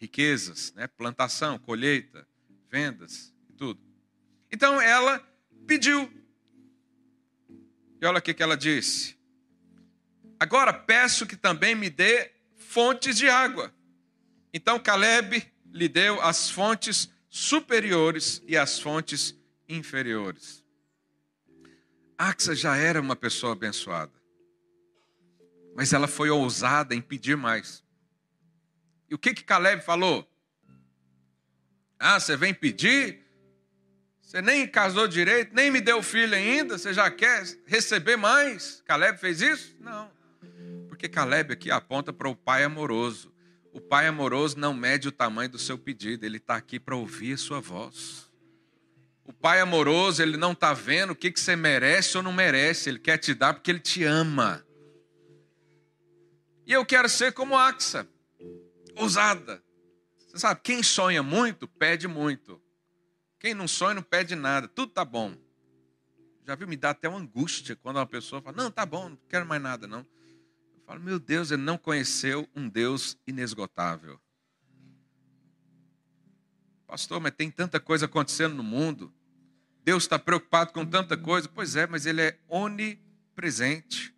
[0.00, 0.86] riquezas, né?
[0.86, 2.26] plantação, colheita,
[2.70, 3.80] vendas, tudo.
[4.50, 5.20] Então ela
[5.66, 6.10] pediu.
[8.00, 9.18] E olha o que ela disse.
[10.38, 13.74] Agora peço que também me dê fontes de água.
[14.52, 19.38] Então Caleb lhe deu as fontes superiores e as fontes
[19.68, 20.64] inferiores.
[22.16, 24.12] Axa já era uma pessoa abençoada,
[25.74, 27.84] mas ela foi ousada em pedir mais.
[29.08, 30.28] E o que que Caleb falou?
[31.98, 33.24] Ah, você vem pedir?
[34.30, 38.80] Você nem casou direito, nem me deu filho ainda, você já quer receber mais?
[38.86, 39.76] Caleb fez isso?
[39.80, 40.08] Não.
[40.86, 43.34] Porque Caleb aqui aponta para o pai amoroso.
[43.72, 47.32] O pai amoroso não mede o tamanho do seu pedido, ele está aqui para ouvir
[47.32, 48.30] a sua voz.
[49.24, 52.88] O pai amoroso, ele não está vendo o que, que você merece ou não merece,
[52.88, 54.64] ele quer te dar porque ele te ama.
[56.64, 58.06] E eu quero ser como Axa,
[58.94, 59.60] ousada.
[60.20, 62.62] Você sabe, quem sonha muito, pede muito.
[63.40, 65.34] Quem não sonha, não pede nada, tudo tá bom.
[66.46, 69.18] Já viu, me dá até uma angústia quando uma pessoa fala: Não, tá bom, não
[69.28, 70.06] quero mais nada, não.
[70.86, 74.20] Falo, meu Deus, ele não conheceu um Deus inesgotável.
[76.86, 79.12] Pastor, mas tem tanta coisa acontecendo no mundo.
[79.84, 81.48] Deus está preocupado com tanta coisa.
[81.48, 84.14] Pois é, mas ele é onipresente.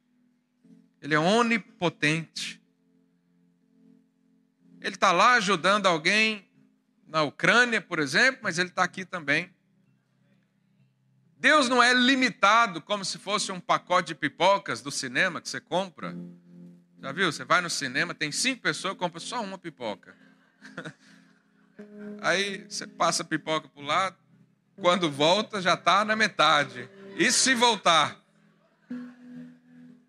[1.00, 2.60] Ele é onipotente.
[4.80, 6.50] Ele está lá ajudando alguém
[7.12, 9.54] na Ucrânia, por exemplo, mas ele está aqui também.
[11.36, 15.60] Deus não é limitado como se fosse um pacote de pipocas do cinema que você
[15.60, 16.16] compra.
[17.02, 17.30] Já viu?
[17.30, 20.16] Você vai no cinema, tem cinco pessoas, compra só uma pipoca.
[22.22, 24.16] Aí você passa a pipoca para o lado,
[24.80, 26.88] quando volta já está na metade.
[27.18, 28.18] E se voltar?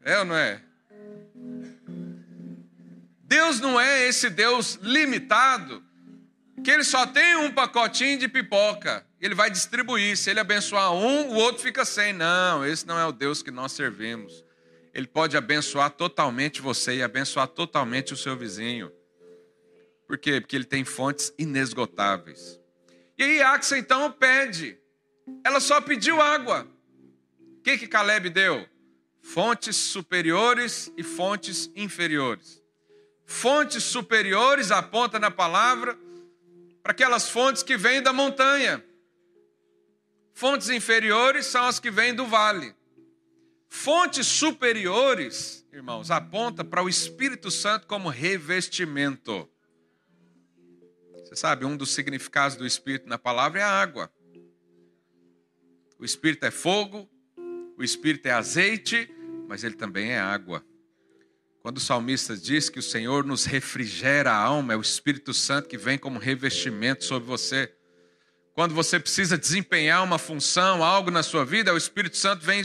[0.03, 0.61] É ou não é?
[3.23, 5.82] Deus não é esse Deus limitado,
[6.63, 9.05] que ele só tem um pacotinho de pipoca.
[9.19, 10.17] Ele vai distribuir.
[10.17, 12.13] Se ele abençoar um, o outro fica sem.
[12.13, 14.43] Não, esse não é o Deus que nós servimos.
[14.93, 18.91] Ele pode abençoar totalmente você e abençoar totalmente o seu vizinho.
[20.07, 20.39] Por quê?
[20.39, 22.59] Porque ele tem fontes inesgotáveis.
[23.17, 24.77] E aí Axa então pede.
[25.43, 26.67] Ela só pediu água.
[27.57, 28.67] O que, que Caleb deu?
[29.21, 32.61] Fontes superiores e fontes inferiores.
[33.25, 35.97] Fontes superiores aponta na palavra
[36.83, 38.83] para aquelas fontes que vêm da montanha.
[40.33, 42.75] Fontes inferiores são as que vêm do vale.
[43.69, 49.49] Fontes superiores, irmãos, aponta para o Espírito Santo como revestimento.
[51.23, 54.11] Você sabe, um dos significados do Espírito na palavra é a água.
[55.97, 57.09] O Espírito é fogo,
[57.77, 59.09] o Espírito é azeite,
[59.47, 60.63] mas ele também é água.
[61.63, 65.69] Quando o salmista diz que o Senhor nos refrigera a alma, é o Espírito Santo
[65.69, 67.73] que vem como revestimento sobre você.
[68.53, 72.61] Quando você precisa desempenhar uma função, algo na sua vida, é o Espírito Santo vem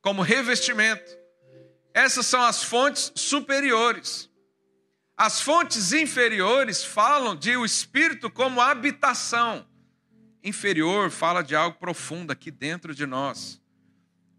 [0.00, 1.18] como revestimento.
[1.92, 4.30] Essas são as fontes superiores.
[5.16, 9.66] As fontes inferiores falam de o espírito como habitação.
[10.44, 13.60] Inferior fala de algo profundo aqui dentro de nós.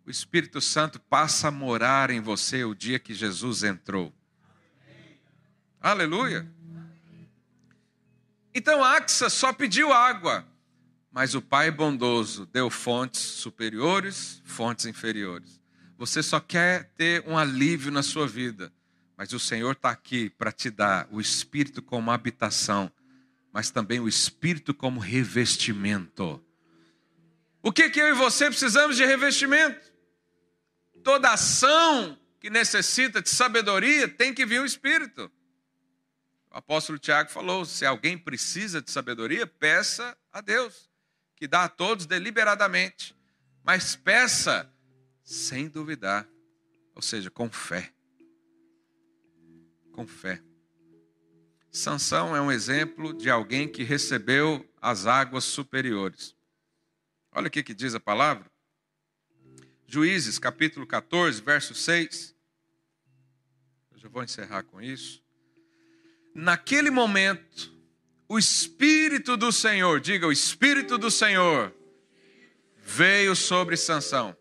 [0.09, 4.11] O Espírito Santo passa a morar em você o dia que Jesus entrou.
[5.79, 6.51] Aleluia.
[8.51, 10.47] Então Axa só pediu água.
[11.11, 15.61] Mas o Pai bondoso deu fontes superiores, fontes inferiores.
[15.95, 18.73] Você só quer ter um alívio na sua vida,
[19.15, 22.91] mas o Senhor está aqui para te dar o Espírito como habitação,
[23.53, 26.43] mas também o Espírito como revestimento.
[27.61, 29.88] O que, que eu e você precisamos de revestimento?
[31.03, 35.31] Toda ação que necessita de sabedoria tem que vir o Espírito.
[36.51, 40.89] O apóstolo Tiago falou: se alguém precisa de sabedoria, peça a Deus
[41.39, 43.15] que dá a todos deliberadamente,
[43.63, 44.69] mas peça
[45.23, 46.27] sem duvidar,
[46.93, 47.93] ou seja, com fé.
[49.93, 50.43] Com fé.
[51.71, 56.35] Sansão é um exemplo de alguém que recebeu as águas superiores.
[57.31, 58.48] Olha o que, que diz a palavra.
[59.91, 62.35] Juízes, capítulo 14, verso 6.
[63.91, 65.19] Eu já vou encerrar com isso.
[66.35, 67.73] Naquele momento,
[68.27, 71.73] o Espírito do Senhor, diga o Espírito do Senhor,
[72.77, 74.37] veio sobre Sansão.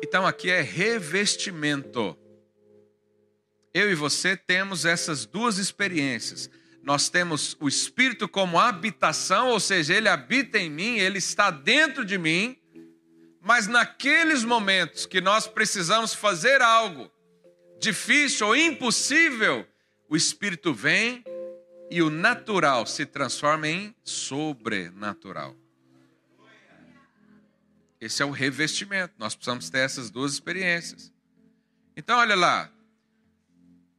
[0.00, 2.16] Então aqui é revestimento.
[3.74, 6.48] Eu e você temos essas duas experiências.
[6.84, 12.04] Nós temos o Espírito como habitação, ou seja, ele habita em mim, ele está dentro
[12.04, 12.57] de mim,
[13.48, 17.10] mas naqueles momentos que nós precisamos fazer algo
[17.80, 19.66] difícil ou impossível,
[20.06, 21.24] o Espírito vem
[21.90, 25.56] e o natural se transforma em sobrenatural.
[27.98, 29.14] Esse é o revestimento.
[29.16, 31.10] Nós precisamos ter essas duas experiências.
[31.96, 32.70] Então, olha lá.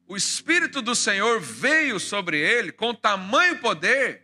[0.08, 4.22] O Espírito do Senhor veio sobre ele com tamanho poder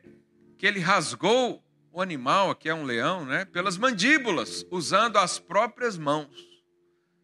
[0.56, 1.65] que ele rasgou
[1.96, 6.46] o animal, aqui é um leão, né, pelas mandíbulas, usando as próprias mãos.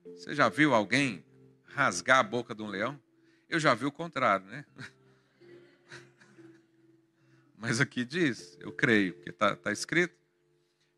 [0.05, 1.25] Você já viu alguém
[1.65, 2.97] rasgar a boca de um leão?
[3.49, 4.65] Eu já vi o contrário, né?
[7.59, 10.15] Mas aqui diz, eu creio, porque está tá escrito,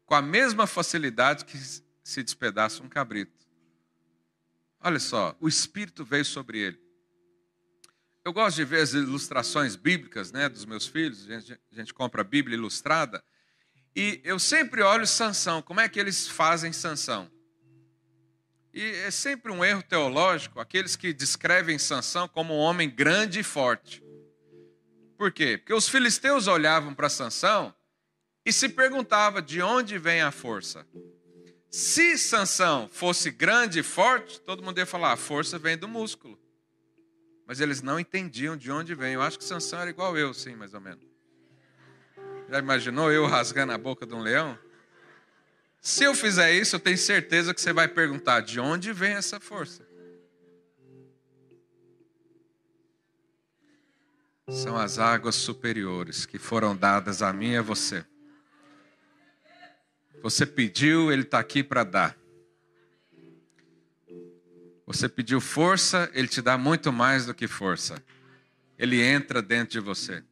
[0.06, 3.44] com a mesma facilidade que se despedaça um cabrito.
[4.82, 6.80] Olha só, o Espírito veio sobre ele.
[8.24, 11.92] Eu gosto de ver as ilustrações bíblicas né, dos meus filhos, a gente, a gente
[11.92, 13.24] compra a Bíblia ilustrada,
[13.96, 17.30] e eu sempre olho Sansão, como é que eles fazem Sansão?
[18.74, 23.44] E é sempre um erro teológico aqueles que descrevem Sansão como um homem grande e
[23.44, 24.04] forte.
[25.16, 25.58] Por quê?
[25.58, 27.74] Porque os filisteus olhavam para Sansão
[28.44, 30.88] e se perguntavam de onde vem a força.
[31.70, 36.40] Se Sansão fosse grande e forte, todo mundo ia falar: a força vem do músculo.
[37.46, 39.14] Mas eles não entendiam de onde vem.
[39.14, 41.13] Eu acho que Sansão era igual eu, sim, mais ou menos.
[42.54, 44.56] Já imaginou eu rasgando a boca de um leão?
[45.82, 49.40] Se eu fizer isso, eu tenho certeza que você vai perguntar de onde vem essa
[49.40, 49.84] força.
[54.50, 58.06] são as águas superiores que foram dadas a mim e a você.
[60.22, 62.16] Você pediu, Ele está aqui para dar.
[64.86, 67.96] Você pediu força, Ele te dá muito mais do que força.
[68.78, 70.24] Ele entra dentro de você.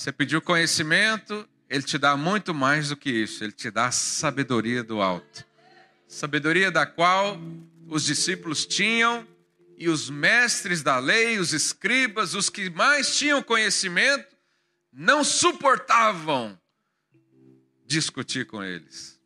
[0.00, 3.44] Você pediu conhecimento, Ele te dá muito mais do que isso.
[3.44, 5.44] Ele te dá sabedoria do alto.
[6.08, 7.38] Sabedoria da qual
[7.86, 9.28] os discípulos tinham
[9.76, 14.34] e os mestres da lei, os escribas, os que mais tinham conhecimento,
[14.90, 16.58] não suportavam
[17.84, 19.20] discutir com eles.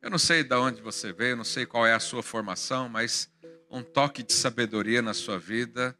[0.00, 3.30] Eu não sei de onde você veio, não sei qual é a sua formação, mas
[3.70, 5.94] um toque de sabedoria na sua vida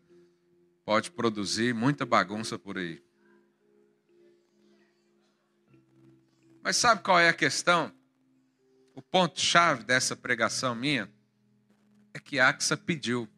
[0.84, 3.02] pode produzir muita bagunça por aí.
[6.62, 7.92] Mas sabe qual é a questão?
[8.94, 11.12] O ponto-chave dessa pregação minha
[12.14, 13.28] é que Axa pediu.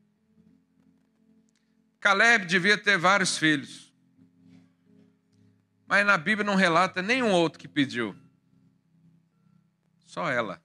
[2.01, 3.95] Caleb devia ter vários filhos.
[5.87, 8.17] Mas na Bíblia não relata nenhum outro que pediu.
[10.05, 10.63] Só ela.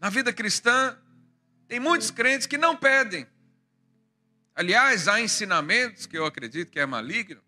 [0.00, 0.96] Na vida cristã,
[1.68, 3.26] tem muitos crentes que não pedem.
[4.54, 7.42] Aliás, há ensinamentos que eu acredito que é maligno,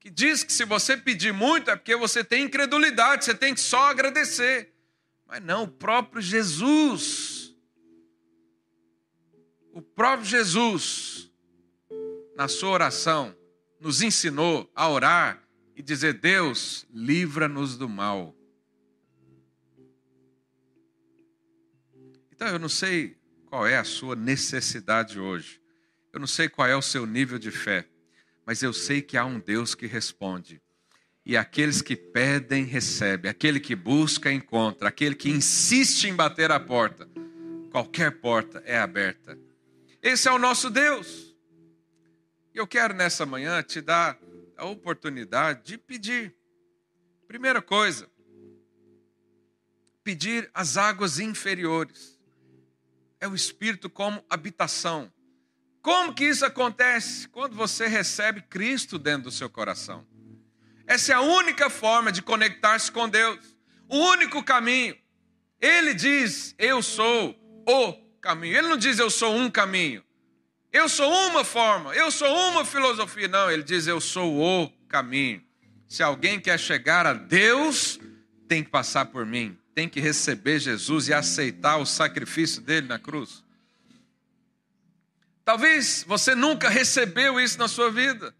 [0.00, 3.60] que diz que se você pedir muito é porque você tem incredulidade, você tem que
[3.60, 4.72] só agradecer.
[5.26, 7.54] Mas não, o próprio Jesus.
[9.72, 11.30] O próprio Jesus,
[12.36, 13.34] na sua oração,
[13.80, 15.42] nos ensinou a orar
[15.74, 18.34] e dizer: Deus, livra-nos do mal.
[22.30, 23.16] Então eu não sei
[23.52, 25.60] qual é a sua necessidade hoje.
[26.10, 27.86] Eu não sei qual é o seu nível de fé,
[28.46, 30.58] mas eu sei que há um Deus que responde
[31.22, 33.30] e aqueles que pedem, recebem.
[33.30, 34.88] Aquele que busca, encontra.
[34.88, 37.06] Aquele que insiste em bater a porta,
[37.70, 39.38] qualquer porta é aberta.
[40.02, 41.36] Esse é o nosso Deus.
[42.54, 44.18] E eu quero nessa manhã te dar
[44.56, 46.34] a oportunidade de pedir.
[47.28, 48.08] Primeira coisa,
[50.02, 52.11] pedir as águas inferiores.
[53.22, 55.08] É o Espírito como habitação.
[55.80, 57.28] Como que isso acontece?
[57.28, 60.04] Quando você recebe Cristo dentro do seu coração.
[60.88, 63.38] Essa é a única forma de conectar-se com Deus.
[63.88, 64.96] O único caminho.
[65.60, 68.56] Ele diz: Eu sou o caminho.
[68.56, 70.02] Ele não diz: Eu sou um caminho.
[70.72, 71.94] Eu sou uma forma.
[71.94, 73.28] Eu sou uma filosofia.
[73.28, 75.40] Não, ele diz: Eu sou o caminho.
[75.86, 78.00] Se alguém quer chegar a Deus,
[78.48, 79.56] tem que passar por mim.
[79.74, 83.42] Tem que receber Jesus e aceitar o sacrifício dele na cruz.
[85.44, 88.34] Talvez você nunca recebeu isso na sua vida.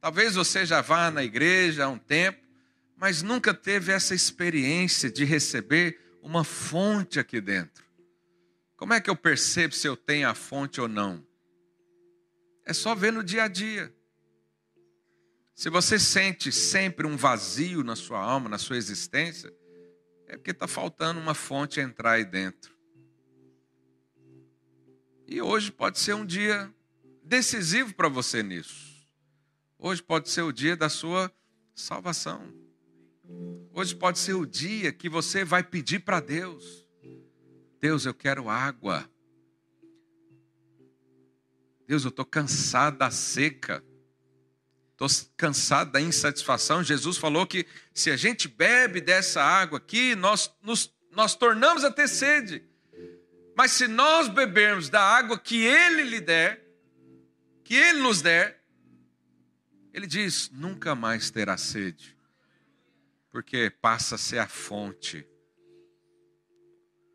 [0.00, 2.40] Talvez você já vá na igreja há um tempo,
[2.96, 7.84] mas nunca teve essa experiência de receber uma fonte aqui dentro.
[8.76, 11.24] Como é que eu percebo se eu tenho a fonte ou não?
[12.66, 13.94] É só ver no dia a dia.
[15.54, 19.52] Se você sente sempre um vazio na sua alma, na sua existência,
[20.34, 22.74] é porque está faltando uma fonte entrar aí dentro.
[25.26, 26.72] E hoje pode ser um dia
[27.22, 29.06] decisivo para você nisso.
[29.78, 31.32] Hoje pode ser o dia da sua
[31.74, 32.52] salvação.
[33.72, 36.84] Hoje pode ser o dia que você vai pedir para Deus:
[37.80, 39.08] Deus, eu quero água.
[41.86, 43.84] Deus, eu estou cansado da seca.
[44.94, 46.82] Estou cansado da insatisfação.
[46.82, 51.90] Jesus falou que se a gente bebe dessa água aqui, nós nos nós tornamos a
[51.90, 52.62] ter sede.
[53.56, 56.64] Mas se nós bebermos da água que Ele lhe der,
[57.62, 58.60] que Ele nos der,
[59.92, 62.16] Ele diz: nunca mais terá sede,
[63.30, 65.26] porque passa a ser a fonte.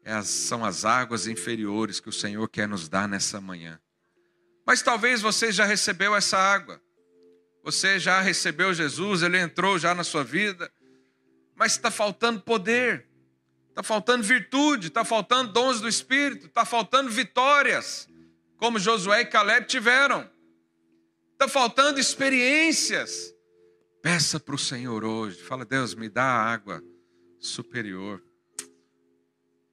[0.04, 3.80] É são as águas inferiores que o Senhor quer nos dar nessa manhã.
[4.66, 6.82] Mas talvez você já recebeu essa água,
[7.72, 10.72] você já recebeu Jesus, Ele entrou já na sua vida,
[11.55, 13.07] mas está faltando poder.
[13.70, 18.09] Está faltando virtude, está faltando dons do Espírito, está faltando vitórias,
[18.57, 20.30] como Josué e Caleb tiveram.
[21.34, 23.34] Está faltando experiências.
[24.01, 25.41] Peça para o Senhor hoje.
[25.41, 26.84] Fala, Deus, me dá água
[27.39, 28.22] superior.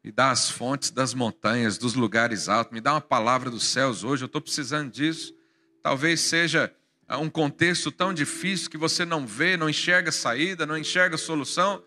[0.05, 2.73] Me dá as fontes das montanhas, dos lugares altos.
[2.73, 4.23] Me dá uma palavra dos céus hoje.
[4.23, 5.35] Eu estou precisando disso.
[5.83, 6.73] Talvez seja
[7.15, 11.83] um contexto tão difícil que você não vê, não enxerga saída, não enxerga solução.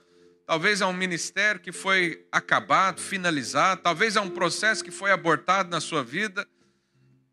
[0.46, 5.70] Talvez é um ministério que foi acabado, finalizado, talvez é um processo que foi abortado
[5.70, 6.48] na sua vida,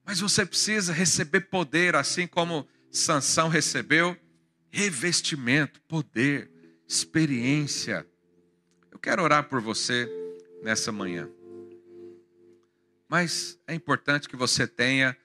[0.05, 4.17] mas você precisa receber poder, assim como Sansão recebeu,
[4.71, 6.51] revestimento, poder,
[6.89, 8.07] experiência.
[8.91, 10.09] Eu quero orar por você
[10.63, 11.29] nessa manhã.
[13.09, 15.17] Mas é importante que você tenha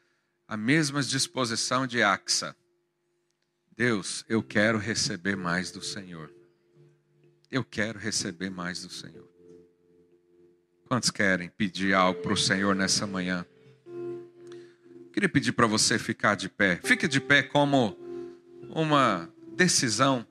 [0.51, 2.53] a mesma disposição de Axa.
[3.73, 6.29] Deus, eu quero receber mais do Senhor.
[7.49, 9.31] Eu quero receber mais do Senhor.
[10.89, 13.45] Quantos querem pedir algo para o Senhor nessa manhã?
[15.13, 16.81] Queria pedir para você ficar de pé.
[16.83, 17.97] Fique de pé como
[18.67, 20.27] uma decisão.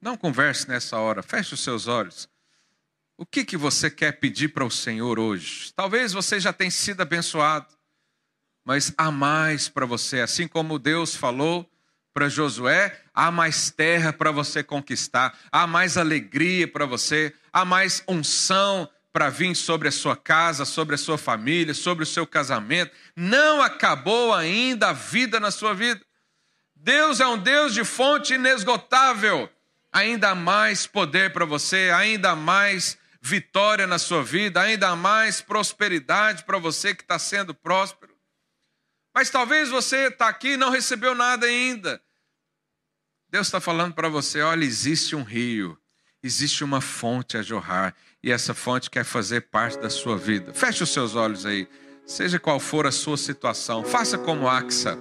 [0.00, 1.22] Não converse nessa hora.
[1.22, 2.28] Feche os seus olhos.
[3.16, 5.72] O que, que você quer pedir para o Senhor hoje?
[5.72, 7.72] Talvez você já tenha sido abençoado,
[8.64, 10.20] mas há mais para você.
[10.20, 11.68] Assim como Deus falou
[12.12, 18.02] para Josué, há mais terra para você conquistar, há mais alegria para você, há mais
[18.06, 22.92] unção para vir sobre a sua casa, sobre a sua família, sobre o seu casamento.
[23.14, 26.00] Não acabou ainda a vida na sua vida.
[26.74, 29.48] Deus é um Deus de fonte inesgotável.
[29.92, 36.58] Ainda mais poder para você, ainda mais vitória na sua vida, ainda mais prosperidade para
[36.58, 38.11] você que está sendo próspero.
[39.14, 42.00] Mas talvez você está aqui e não recebeu nada ainda.
[43.28, 45.78] Deus está falando para você: olha, existe um rio,
[46.22, 50.52] existe uma fonte a jorrar, e essa fonte quer fazer parte da sua vida.
[50.52, 51.68] Feche os seus olhos aí,
[52.06, 54.98] seja qual for a sua situação, faça como Axa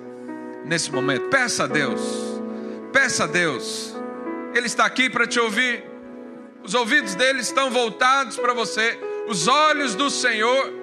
[0.66, 1.30] nesse momento.
[1.30, 2.02] Peça a Deus,
[2.94, 3.94] peça a Deus,
[4.56, 5.84] Ele está aqui para te ouvir,
[6.64, 10.74] os ouvidos dele estão voltados para você, os olhos do Senhor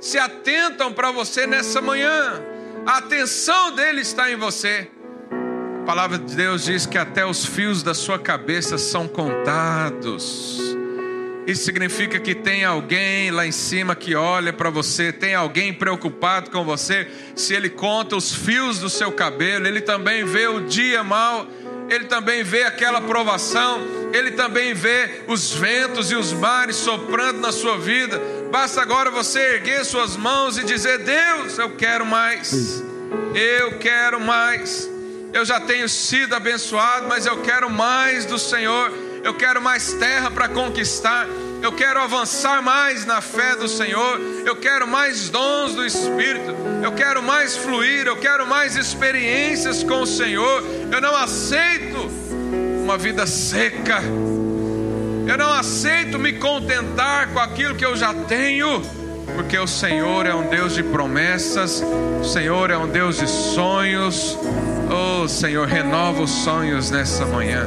[0.00, 2.51] se atentam para você nessa manhã.
[2.84, 4.88] A atenção dele está em você.
[5.82, 10.60] A palavra de Deus diz que até os fios da sua cabeça são contados.
[11.46, 16.50] Isso significa que tem alguém lá em cima que olha para você, tem alguém preocupado
[16.50, 17.08] com você.
[17.36, 21.46] Se ele conta os fios do seu cabelo, ele também vê o dia mal,
[21.88, 23.80] ele também vê aquela provação,
[24.12, 28.20] ele também vê os ventos e os mares soprando na sua vida.
[28.52, 32.82] Basta agora você erguer suas mãos e dizer: Deus, eu quero mais.
[33.34, 34.86] Eu quero mais.
[35.32, 38.92] Eu já tenho sido abençoado, mas eu quero mais do Senhor.
[39.24, 41.26] Eu quero mais terra para conquistar.
[41.62, 44.20] Eu quero avançar mais na fé do Senhor.
[44.44, 46.54] Eu quero mais dons do Espírito.
[46.84, 48.06] Eu quero mais fluir.
[48.06, 50.62] Eu quero mais experiências com o Senhor.
[50.92, 51.96] Eu não aceito
[52.84, 54.02] uma vida seca.
[55.26, 58.82] Eu não aceito me contentar com aquilo que eu já tenho,
[59.36, 61.82] porque o Senhor é um Deus de promessas,
[62.20, 64.36] o Senhor é um Deus de sonhos.
[64.90, 67.66] Oh, Senhor, renova os sonhos nessa manhã.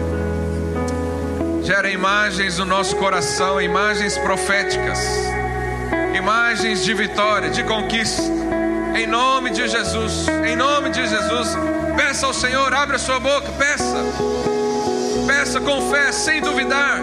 [1.64, 5.00] Gera imagens no nosso coração, imagens proféticas,
[6.16, 8.22] imagens de vitória, de conquista.
[8.96, 11.58] Em nome de Jesus, em nome de Jesus,
[11.96, 13.96] peça ao Senhor, abra sua boca, peça.
[15.26, 17.02] Peça com fé, sem duvidar.